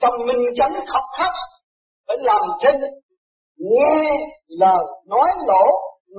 [0.00, 1.32] Tâm minh chánh khóc khóc.
[2.06, 2.74] Phải làm trên,
[3.56, 4.10] nghe
[4.48, 5.64] lời nói lỗ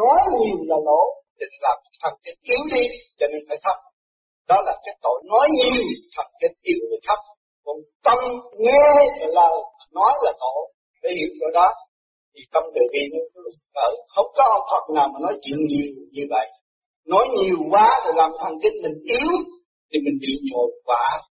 [0.01, 1.01] nói nhiều là lỗ
[1.39, 2.83] định làm thần kinh yếu đi,
[3.19, 3.77] cho nên phải thấp.
[4.49, 5.83] Đó là cái tội nói nhiều
[6.15, 7.19] thần kinh yếu mới thấp.
[7.65, 8.19] Còn tâm
[8.63, 8.83] nghe
[9.37, 9.55] lời
[9.97, 10.61] nói là tội.
[11.03, 11.67] để hiểu chỗ đó.
[12.33, 13.19] Thì tâm từ bi nó
[13.73, 16.47] ở không có ông Phật nào mà nói chuyện nhiều như vậy.
[17.05, 19.31] Nói nhiều quá rồi làm thần kinh mình yếu,
[19.89, 21.21] thì mình bị nhồi quả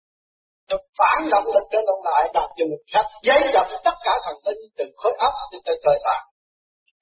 [0.70, 4.12] nó phản động lực cho động lại, đặt cho một cách giấy đập tất cả
[4.24, 6.26] thần kinh từ khối óc cho tới cơ tạng.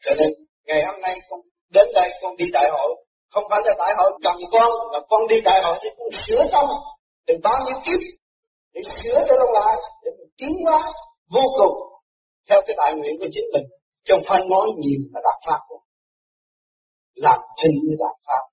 [0.04, 0.30] Cho nên,
[0.66, 1.40] ngày hôm nay con
[1.74, 2.90] đến đây con đi đại hội.
[3.32, 6.44] Không phải là đại hội cầm con, mà con đi đại hội để con sửa
[6.52, 6.64] tâm.
[7.26, 8.00] Từ bao nhiêu kiếp
[8.74, 10.80] để sửa cho nó lại, để mình tiến hóa
[11.34, 11.74] vô cùng
[12.48, 13.66] theo cái đại nguyện của chính mình.
[14.04, 15.78] Trong phải nói nhiều là đạt pháp của
[17.14, 18.44] làm thinh mới đạt pháp.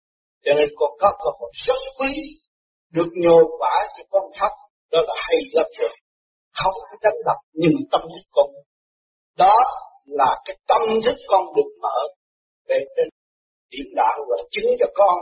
[0.44, 2.14] Cho nên con có cơ hội rất quý,
[2.92, 4.52] được nhồi quả cho con thấp
[4.92, 5.96] đó là hay lắm rồi.
[6.64, 8.48] Không có đánh đập, nhưng tâm thức con
[9.38, 9.56] đó
[10.06, 11.98] là cái tâm thức con được mở
[12.70, 13.08] để trên
[13.72, 15.16] điểm đạo và chứng cho con.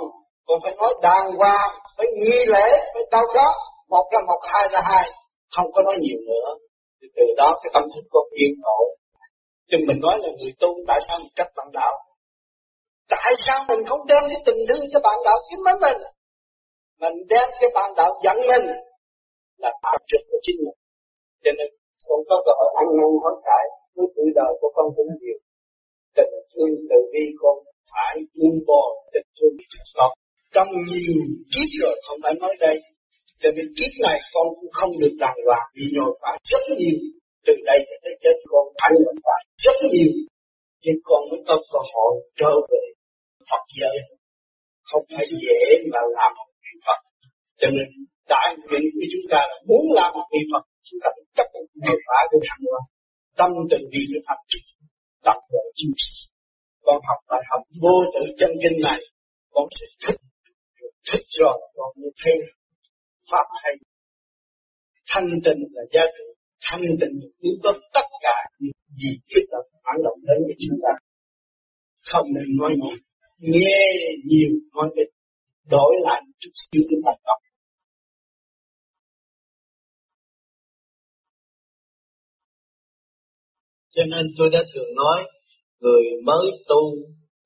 [0.47, 3.49] Con phải nói đàng hoàng, phải nghi lễ, phải đâu đó
[3.89, 5.09] một là một, hai là hai.
[5.55, 6.47] Không có nói nhiều nữa.
[7.01, 8.87] Thì từ đó cái tâm thức con yên ổn.
[9.69, 11.93] Chứ mình nói là người tu, tại sao mình cách bạn đạo?
[13.09, 15.99] Tại sao mình không đem cái tình thương cho bạn đạo chính mấy mình?
[17.01, 18.65] Mình đem cái bạn đạo dẫn mình
[19.57, 20.79] là tạo trực của chính mình.
[21.43, 21.69] Cho nên
[22.07, 23.65] con có cơ hội ăn năn hối cải
[23.95, 25.39] với tuổi đời của con cũng nhiều
[26.16, 27.55] tình thương từ bi con
[27.91, 28.84] phải buông bỏ
[29.14, 29.55] tình thương
[29.97, 30.12] con.
[30.55, 31.16] Trong nhiều
[31.51, 32.78] kiếp rồi không phải nói đây.
[33.41, 36.97] Cho nên kiếp này con cũng không được đàng hoàng bị nhồi phải rất nhiều.
[37.45, 40.12] Từ đây cho tới chết con phải nhồi phải rất nhiều.
[40.84, 42.84] Nhưng con mới có cơ hội trở về
[43.49, 43.97] Phật giới.
[44.89, 46.99] Không phải dễ mà làm một vị Phật.
[47.60, 47.88] Cho nên
[48.34, 51.47] đại nguyện của chúng ta là muốn làm một vị Phật, chúng ta phải chấp
[51.53, 52.64] nhận nhồi phải để thành
[53.38, 54.39] tâm từ bi phải Phật
[55.30, 56.11] tập về chính trị.
[56.86, 58.99] Con học bài học vô tự chân kinh này,
[59.53, 60.19] con sẽ thích
[61.07, 62.34] thích rồi con mới thấy
[63.32, 63.73] pháp hay
[65.09, 66.25] thanh tịnh là giá trị.
[66.67, 70.77] Thanh tịnh yếu có tất cả những gì kích động phản động đến với chúng
[70.84, 70.93] ta.
[72.09, 72.97] Không nên nói nhiều
[73.39, 73.82] nghe
[74.30, 75.09] nhiều, nói ít.
[75.73, 77.39] Đổi lại chút xíu chúng ta đọc
[83.99, 85.19] cho nên tôi đã thường nói,
[85.81, 86.81] người mới tu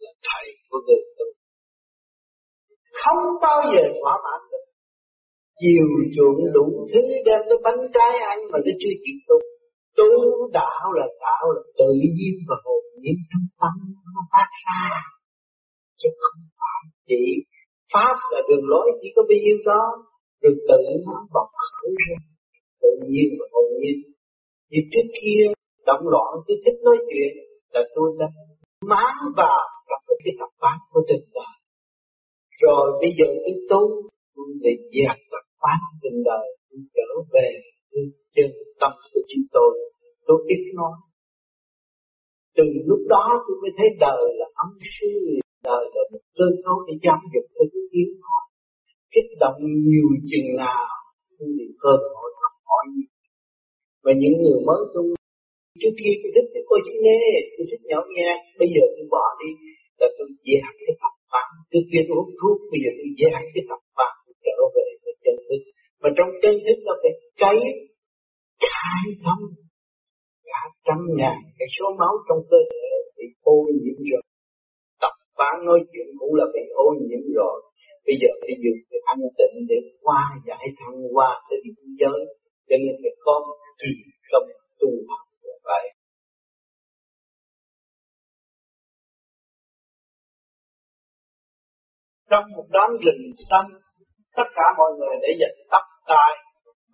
[0.03, 1.27] là thầy của người tu.
[3.01, 4.65] Không bao giờ thỏa mãn được.
[5.61, 9.37] Chiều chuộng đủ thứ đem tới bánh trái ăn mà nó chưa kịp tu.
[9.97, 10.09] Tu
[10.53, 13.17] đạo là đạo là tự nhiên và hồn nhiên.
[13.29, 13.75] Trong tâm
[14.15, 14.83] nó phát ra.
[15.99, 17.21] Chứ không phải chỉ
[17.93, 19.83] pháp là đường lối, chỉ có bao nhiêu đó.
[20.41, 22.15] Được tự nó bọc khởi ra.
[22.81, 23.97] Tự nhiên và hồn nhiên.
[24.69, 25.43] Như trước kia
[25.85, 27.31] động loạn cứ thích nói chuyện
[27.73, 28.27] là tôi đã
[28.91, 31.55] máng vào trong cái tập quán của tình đời.
[32.61, 33.81] Rồi bây giờ tôi tu
[34.35, 37.49] tôi để dẹp tập quán tình đời tôi trở về
[37.91, 38.03] tôi
[38.35, 39.71] chân tâm của chính tôi.
[40.27, 40.95] Tôi ít nói
[42.57, 45.09] từ lúc đó tôi mới thấy đời là ấm sư
[45.63, 48.39] đời là một cơ cấu để giáo dục cho tôi yêu họ
[49.13, 50.87] kích động nhiều chừng nào
[51.37, 53.05] tôi thì cơ hội học hỏi gì
[54.03, 55.03] và những người mới tu
[55.81, 57.19] trước kia tôi thích cái coi chị nê,
[57.55, 59.49] tôi thích nhỏ nhẹ bây giờ tôi bỏ đi,
[59.99, 63.43] là tôi dẹp cái tập quán trước kia tôi hút thuốc, bây giờ tôi dẹp
[63.55, 64.13] cái tập quán
[64.45, 65.61] trở về với chân thức.
[66.01, 67.57] Mà trong chân thức nó phải cấy
[68.63, 69.43] khai thông
[70.49, 74.23] cả trăm ngàn cái số máu trong cơ thể bị ô nhiễm rồi.
[75.01, 77.57] Tập quán nói chuyện cũng là bị ô nhiễm rồi.
[78.07, 82.19] Bây giờ phải dùng cái an tịnh để qua giải thăng qua tới biên giới.
[82.67, 83.35] Cho nên phải có
[83.81, 83.91] kỳ
[84.31, 84.47] công
[84.79, 85.23] tu học
[85.63, 85.93] vậy.
[92.29, 93.69] Trong một đám rừng xanh,
[94.35, 96.31] tất cả mọi người để dành tóc tai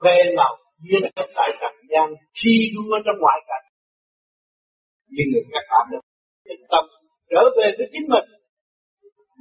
[0.03, 2.07] về lòng duyên tại trần gian,
[2.37, 3.65] thi đua trong ngoại cảnh.
[5.07, 6.03] Nhưng người các bạn được
[6.43, 6.83] yên tâm
[7.29, 8.27] trở về với chính mình.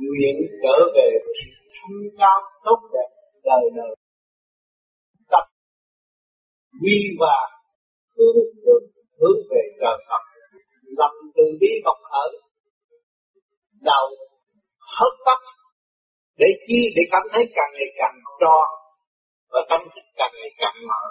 [0.03, 3.09] Nguyện trở về với sự thanh cao, tốt đẹp,
[3.45, 3.95] đời đời.
[5.31, 5.45] Tập,
[6.83, 7.37] quy và
[8.17, 8.37] hướng.
[8.65, 10.23] được hướng về trời Phật.
[10.99, 12.31] Lập từ bi bộc khởi
[13.91, 14.07] đầu
[14.97, 15.41] hớt tóc,
[16.41, 18.69] để chi, để cảm thấy càng ngày càng tròn
[19.53, 21.03] và tâm thức càng ngày càng mở.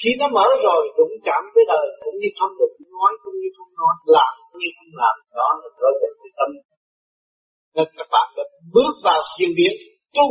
[0.00, 3.48] Khi nó mở rồi, đụng chạm với đời, cũng như không được nói, cũng như
[3.56, 6.50] không nói, làm, cũng như không làm, đó là trở về cái tâm.
[7.74, 8.44] Nên các bạn đã
[8.74, 9.74] bước vào thiên biến,
[10.16, 10.26] tu.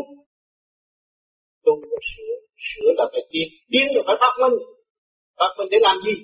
[1.66, 2.36] Tu là sửa
[2.68, 4.58] sửa là phải tiến tiến là phải phát minh.
[5.40, 6.16] Phát minh để làm gì?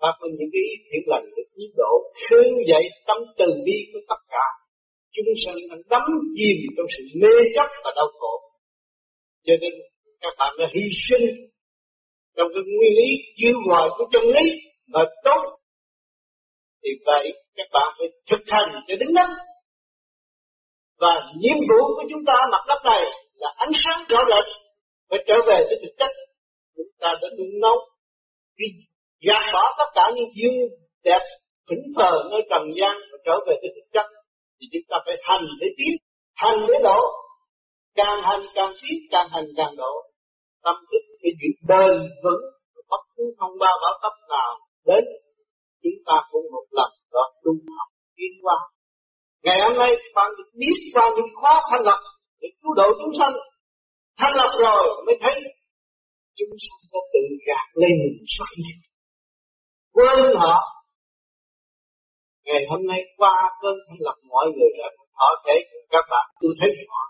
[0.00, 1.92] Phát minh những cái ý thiện lành được nhiệt độ.
[2.24, 4.46] Khơi dậy tâm từ bi của tất cả.
[5.14, 6.04] Chúng sanh đang đắm
[6.36, 8.34] chìm trong sự mê chấp và đau khổ.
[9.46, 9.72] Cho nên
[10.22, 11.26] các bạn đã hy sinh
[12.36, 14.46] trong cái nguyên lý chiêu gọi của chân lý
[14.92, 15.42] mà tốt.
[16.82, 17.24] Thì vậy
[17.56, 19.30] các bạn phải thực hành để đứng đắn.
[21.02, 23.02] Và nhiệm vụ của chúng ta mặt đất này
[23.34, 24.46] là ánh sáng rõ rệt,
[25.10, 26.10] phải trở về với thực chất.
[26.76, 27.76] Chúng ta đã đun nấu
[28.56, 28.68] cái
[29.20, 31.22] gạt bỏ tất cả những dư đẹp
[31.70, 34.06] phỉnh phờ nơi trần gian và trở về cái thực chất.
[34.60, 35.94] Thì chúng ta phải hành để tiến
[36.34, 37.00] hành để độ.
[37.94, 39.92] Càng hành càng tiến càng hành càng độ.
[40.64, 41.92] Tâm thức phải giữ bền
[42.24, 42.44] vững
[42.90, 44.52] bất cứ không bao bảo tấp nào
[44.86, 45.04] đến,
[45.82, 48.56] chúng ta cũng một lần đó trung học tiến qua
[49.46, 52.00] ngày hôm nay bạn được biết qua những khóa thành lập
[52.40, 53.34] để cứu độ chúng sanh.
[54.18, 55.34] Thành lập rồi mới thấy
[56.38, 58.54] chúng sanh có tự gạt lên mình sai
[59.96, 60.56] quên họ.
[62.46, 64.88] Ngày hôm nay qua cơn thanh lập mọi người đã
[65.18, 65.56] họ thể
[65.90, 67.02] các bạn tôi thấy họ.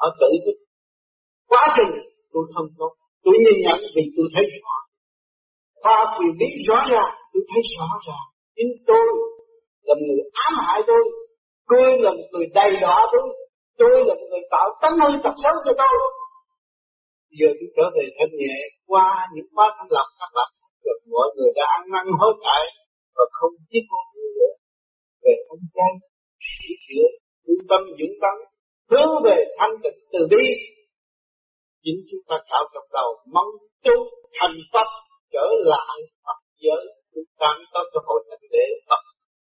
[0.00, 0.56] Họ tự thức.
[1.50, 1.92] Quá trình
[2.32, 2.92] tôi không tốt.
[3.24, 4.78] Tôi nhìn nhận vì tôi thấy họ.
[5.82, 8.26] Qua vì biết rõ ràng tôi thấy rõ ràng.
[8.56, 9.06] Chính tôi
[9.86, 11.02] là người ám hại tôi.
[11.70, 13.26] Tôi là một người đầy đỏ tôi.
[13.78, 15.96] Tôi là một người tạo tánh hư tật xấu cho tôi.
[17.38, 18.56] Giờ tôi trở về thân nhẹ
[18.86, 22.62] qua những khóa thanh lập các bạn được mọi người đã ăn năn hối cải
[23.16, 24.52] và không tiếp một nữa.
[25.24, 25.92] Về ông trai
[26.50, 27.06] sửa chữa
[27.44, 28.36] trung tâm dũng tâm
[28.90, 30.46] hướng về thanh tịnh từ bi.
[31.84, 33.50] Chính chúng ta tạo trong đầu mong
[33.84, 33.96] tu
[34.38, 34.88] thành pháp
[35.32, 36.84] trở lại Phật giới.
[37.14, 39.02] Chúng ta có cơ hội thành để Phật.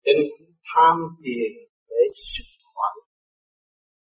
[0.05, 1.51] Đừng nên tham tiền
[1.89, 2.91] để sức khỏe.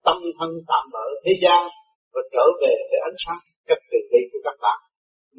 [0.05, 1.61] Tâm thân tạm ở thế gian
[2.13, 4.79] và trở về với ánh sáng cách từ bi của các bạn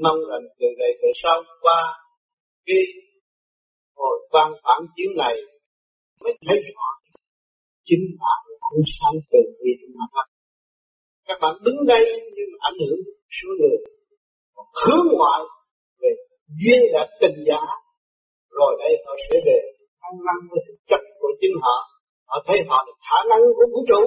[0.03, 1.80] mong rằng từ đây từ sau qua
[2.66, 2.82] cái
[3.97, 5.36] hồi quan phản chiếu này
[6.22, 6.88] mới thấy rõ
[7.84, 8.42] chính bạn
[8.74, 10.26] ánh sáng từ bi mà các
[11.26, 12.05] các bạn đứng đây
[12.36, 13.01] nhưng ảnh hưởng
[13.36, 13.78] số người
[14.84, 15.42] hướng ngoại
[16.01, 16.09] về
[16.61, 17.62] duyên đã tình giả
[18.51, 19.59] rồi đây họ sẽ về
[20.09, 21.76] ăn năn với thực chất của chính họ.
[22.30, 24.03] Họ thấy họ là khả năng của vũ trụ.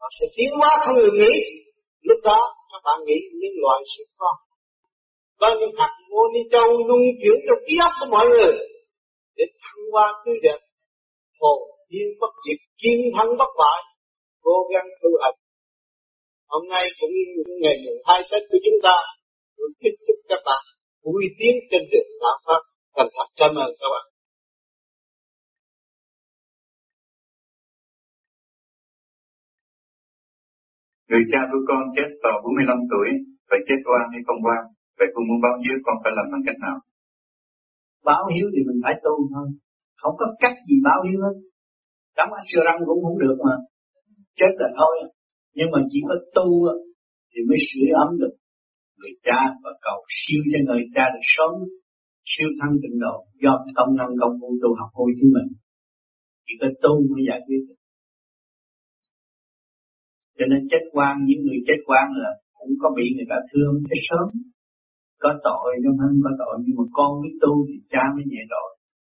[0.00, 1.36] Họ sẽ tiến hóa không ngừng nghỉ.
[2.08, 2.38] Lúc đó
[2.70, 4.30] các bạn nghĩ những loài sẽ có
[5.40, 8.54] Bao nhiêu hạt mô ni châu luân chuyển trong ký óc của mọi người
[9.36, 10.58] để thăng hoa tươi đẹp
[11.40, 11.58] hồn
[11.90, 13.80] nhiên bất diệt chiến thắng bất bại
[14.44, 15.36] cố gắng tu hành
[16.52, 17.10] hôm nay cũng
[17.62, 18.96] ngày mùng hai Tết của chúng ta
[19.56, 20.62] tôi kính chúc các bạn
[21.04, 22.62] vui tiến trên đường đạo pháp.
[22.96, 24.06] Thành thật cảm ơn các bạn.
[31.08, 33.08] Người cha của con chết vào 45 tuổi,
[33.50, 34.62] vậy chết oan hay không oan?
[35.00, 36.78] Vậy con muốn báo hiếu con phải làm bằng cách nào?
[38.08, 39.48] Báo hiếu thì mình phải tu thôi.
[40.00, 41.36] Không có cách gì báo hiếu hết.
[42.16, 43.54] Đóng ăn siêu răng cũng không được mà.
[44.38, 44.94] Chết là thôi.
[45.56, 46.48] Nhưng mà chỉ có tu
[47.30, 48.34] thì mới sửa ấm được
[48.98, 51.56] người cha và cầu siêu cho người cha được sống,
[52.32, 55.48] siêu thăng tịnh độ do công năng công phu tu học của chính mình
[56.46, 57.80] chỉ có tu mới giải quyết được
[60.38, 63.74] cho nên chết quan, những người chết quan là cũng có bị người ta thương,
[63.88, 64.26] chết sớm
[65.22, 68.42] có tội nhưng không có tội nhưng mà con biết tu thì cha mới nhẹ
[68.52, 68.70] tội.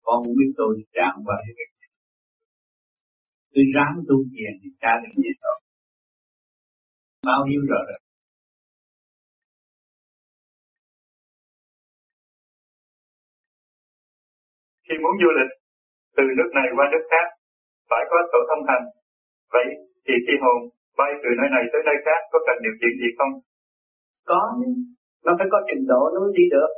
[0.05, 1.71] Con không biết tu thì cha không phải việc
[3.53, 5.57] tôi ráng tu thiền thì cha được nhẹ tội.
[7.29, 7.99] Bao nhiêu rồi rồi
[14.85, 15.51] khi muốn du lịch
[16.17, 17.27] từ nước này qua nước khác
[17.89, 18.85] phải có tổ thông hành.
[19.53, 19.67] Vậy
[20.05, 20.59] thì khi hồn
[20.99, 23.33] bay từ nơi này tới nơi khác có cần điều kiện gì không?
[24.29, 24.39] Có
[25.25, 26.71] nó phải có trình độ nó mới đi được.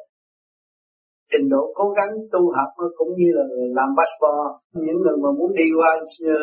[1.31, 3.45] Trình độ cố gắng tu học nó cũng như là
[3.77, 4.47] làm passport.
[4.85, 5.91] Những người mà muốn đi qua
[6.35, 6.37] ờ,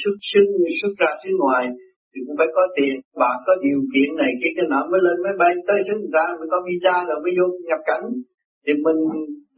[0.00, 0.42] xuất xứ
[0.78, 1.64] xuất ra xứ ngoài
[2.10, 2.94] thì cũng phải có tiền.
[3.20, 6.14] Và có điều kiện này, cái cái nọ mới lên máy bay tới xứ người
[6.18, 8.04] ta, mới có visa rồi mới vô nhập cảnh.
[8.64, 9.00] Thì mình,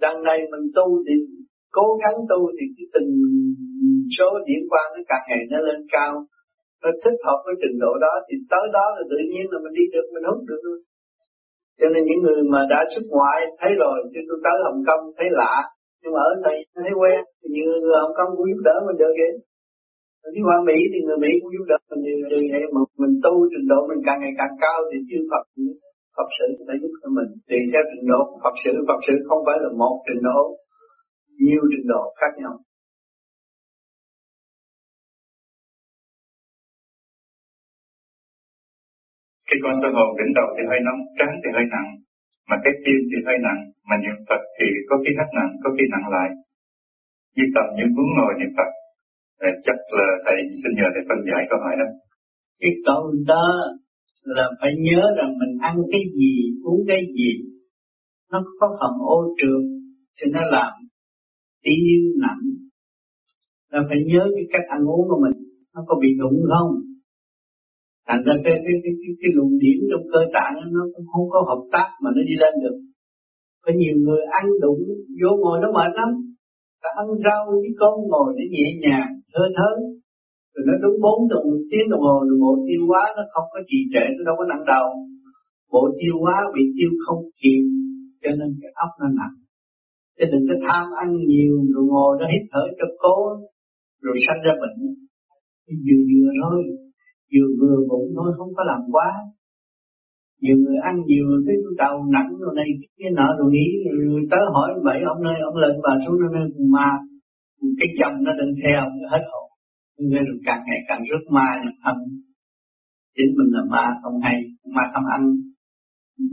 [0.04, 1.14] đằng này mình tu thì
[1.76, 3.10] cố gắng tu thì cái tình
[4.16, 6.12] số điểm quan nó càng ngày nó lên cao.
[6.82, 9.74] Nó thích hợp với trình độ đó thì tới đó là tự nhiên là mình
[9.78, 10.78] đi được, mình hút được luôn
[11.82, 15.02] cho nên những người mà đã xuất ngoại, thấy rồi, chứ tôi tới Hồng Kông
[15.18, 15.54] thấy lạ.
[16.00, 18.98] Nhưng mà ở đây thấy quen, thì những người Hồng Kông cũng giúp đỡ mình
[19.02, 19.32] được vậy.
[20.34, 22.62] Đi qua Mỹ thì người Mỹ cũng giúp đỡ mình như vậy.
[22.74, 25.44] Mà mình tu trình độ mình càng ngày càng cao thì chư Phật
[26.16, 27.30] Phật sự sẽ giúp cho mình.
[27.48, 30.40] Tùy theo trình độ Phật sự Phật sự không phải là một trình độ,
[31.44, 32.54] nhiều trình độ khác nhau.
[39.52, 41.88] Khi con sơ hồn đỉnh đầu thì hơi nóng, trán thì hơi nặng,
[42.48, 45.68] mà cái tim thì hơi nặng, mà niệm Phật thì có khi hát nặng, có
[45.76, 46.28] khi nặng lại.
[47.36, 48.70] Như tầm những muốn ngồi niệm Phật,
[49.46, 51.88] à, chắc là thầy xin nhờ thầy phân giải câu hỏi đó.
[52.60, 53.46] Cái câu đó
[54.36, 56.34] là phải nhớ rằng mình ăn cái gì,
[56.68, 57.30] uống cái gì,
[58.32, 59.64] nó có phần ô trường,
[60.16, 60.72] thì nó làm
[61.64, 61.82] tim
[62.24, 62.44] nặng.
[63.72, 65.36] Là phải nhớ cái cách ăn uống của mình,
[65.74, 66.91] nó có bị đụng không?
[68.08, 71.26] Thành ra cái cái cái cái, cái luồng điểm trong cơ tạng nó cũng không
[71.32, 72.76] có hợp tác mà nó đi lên được.
[73.64, 74.82] Có nhiều người ăn đụng
[75.20, 76.10] vô ngồi nó mệt lắm.
[76.82, 79.70] Ta ăn rau với con ngồi để nhẹ nhàng thơ thớ.
[80.52, 83.60] Rồi nó đúng bốn tuần tiếng đồng hồ rồi bộ tiêu hóa nó không có
[83.68, 84.86] trì trệ nó đâu có nặng đầu.
[85.72, 87.62] Bộ tiêu hóa bị tiêu không kịp
[88.22, 89.36] cho nên cái ốc nó nặng.
[90.16, 93.16] Chứ đừng có tham ăn nhiều rồi ngồi nó hít thở cho cố
[94.04, 94.78] rồi sanh ra bệnh.
[95.86, 96.58] Vừa vừa thôi
[97.32, 99.08] vừa vừa bụng thôi, không có làm quá.
[100.40, 102.66] Nhiều người ăn nhiều cái đầu nặng rồi này,
[102.98, 103.66] cái nợ rồi nghĩ
[104.10, 106.88] người tới hỏi vậy, ông nơi, ông lên, bà xuống nơi mà
[107.78, 108.80] cái chồng nó định theo
[109.10, 109.48] hết hồn.
[109.98, 111.46] Người rồi càng ngày càng rước ma
[111.84, 111.96] thân
[113.16, 114.36] chính mình là ma không hay,
[114.74, 115.22] ma không ăn.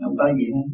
[0.03, 0.67] Không có gì hết.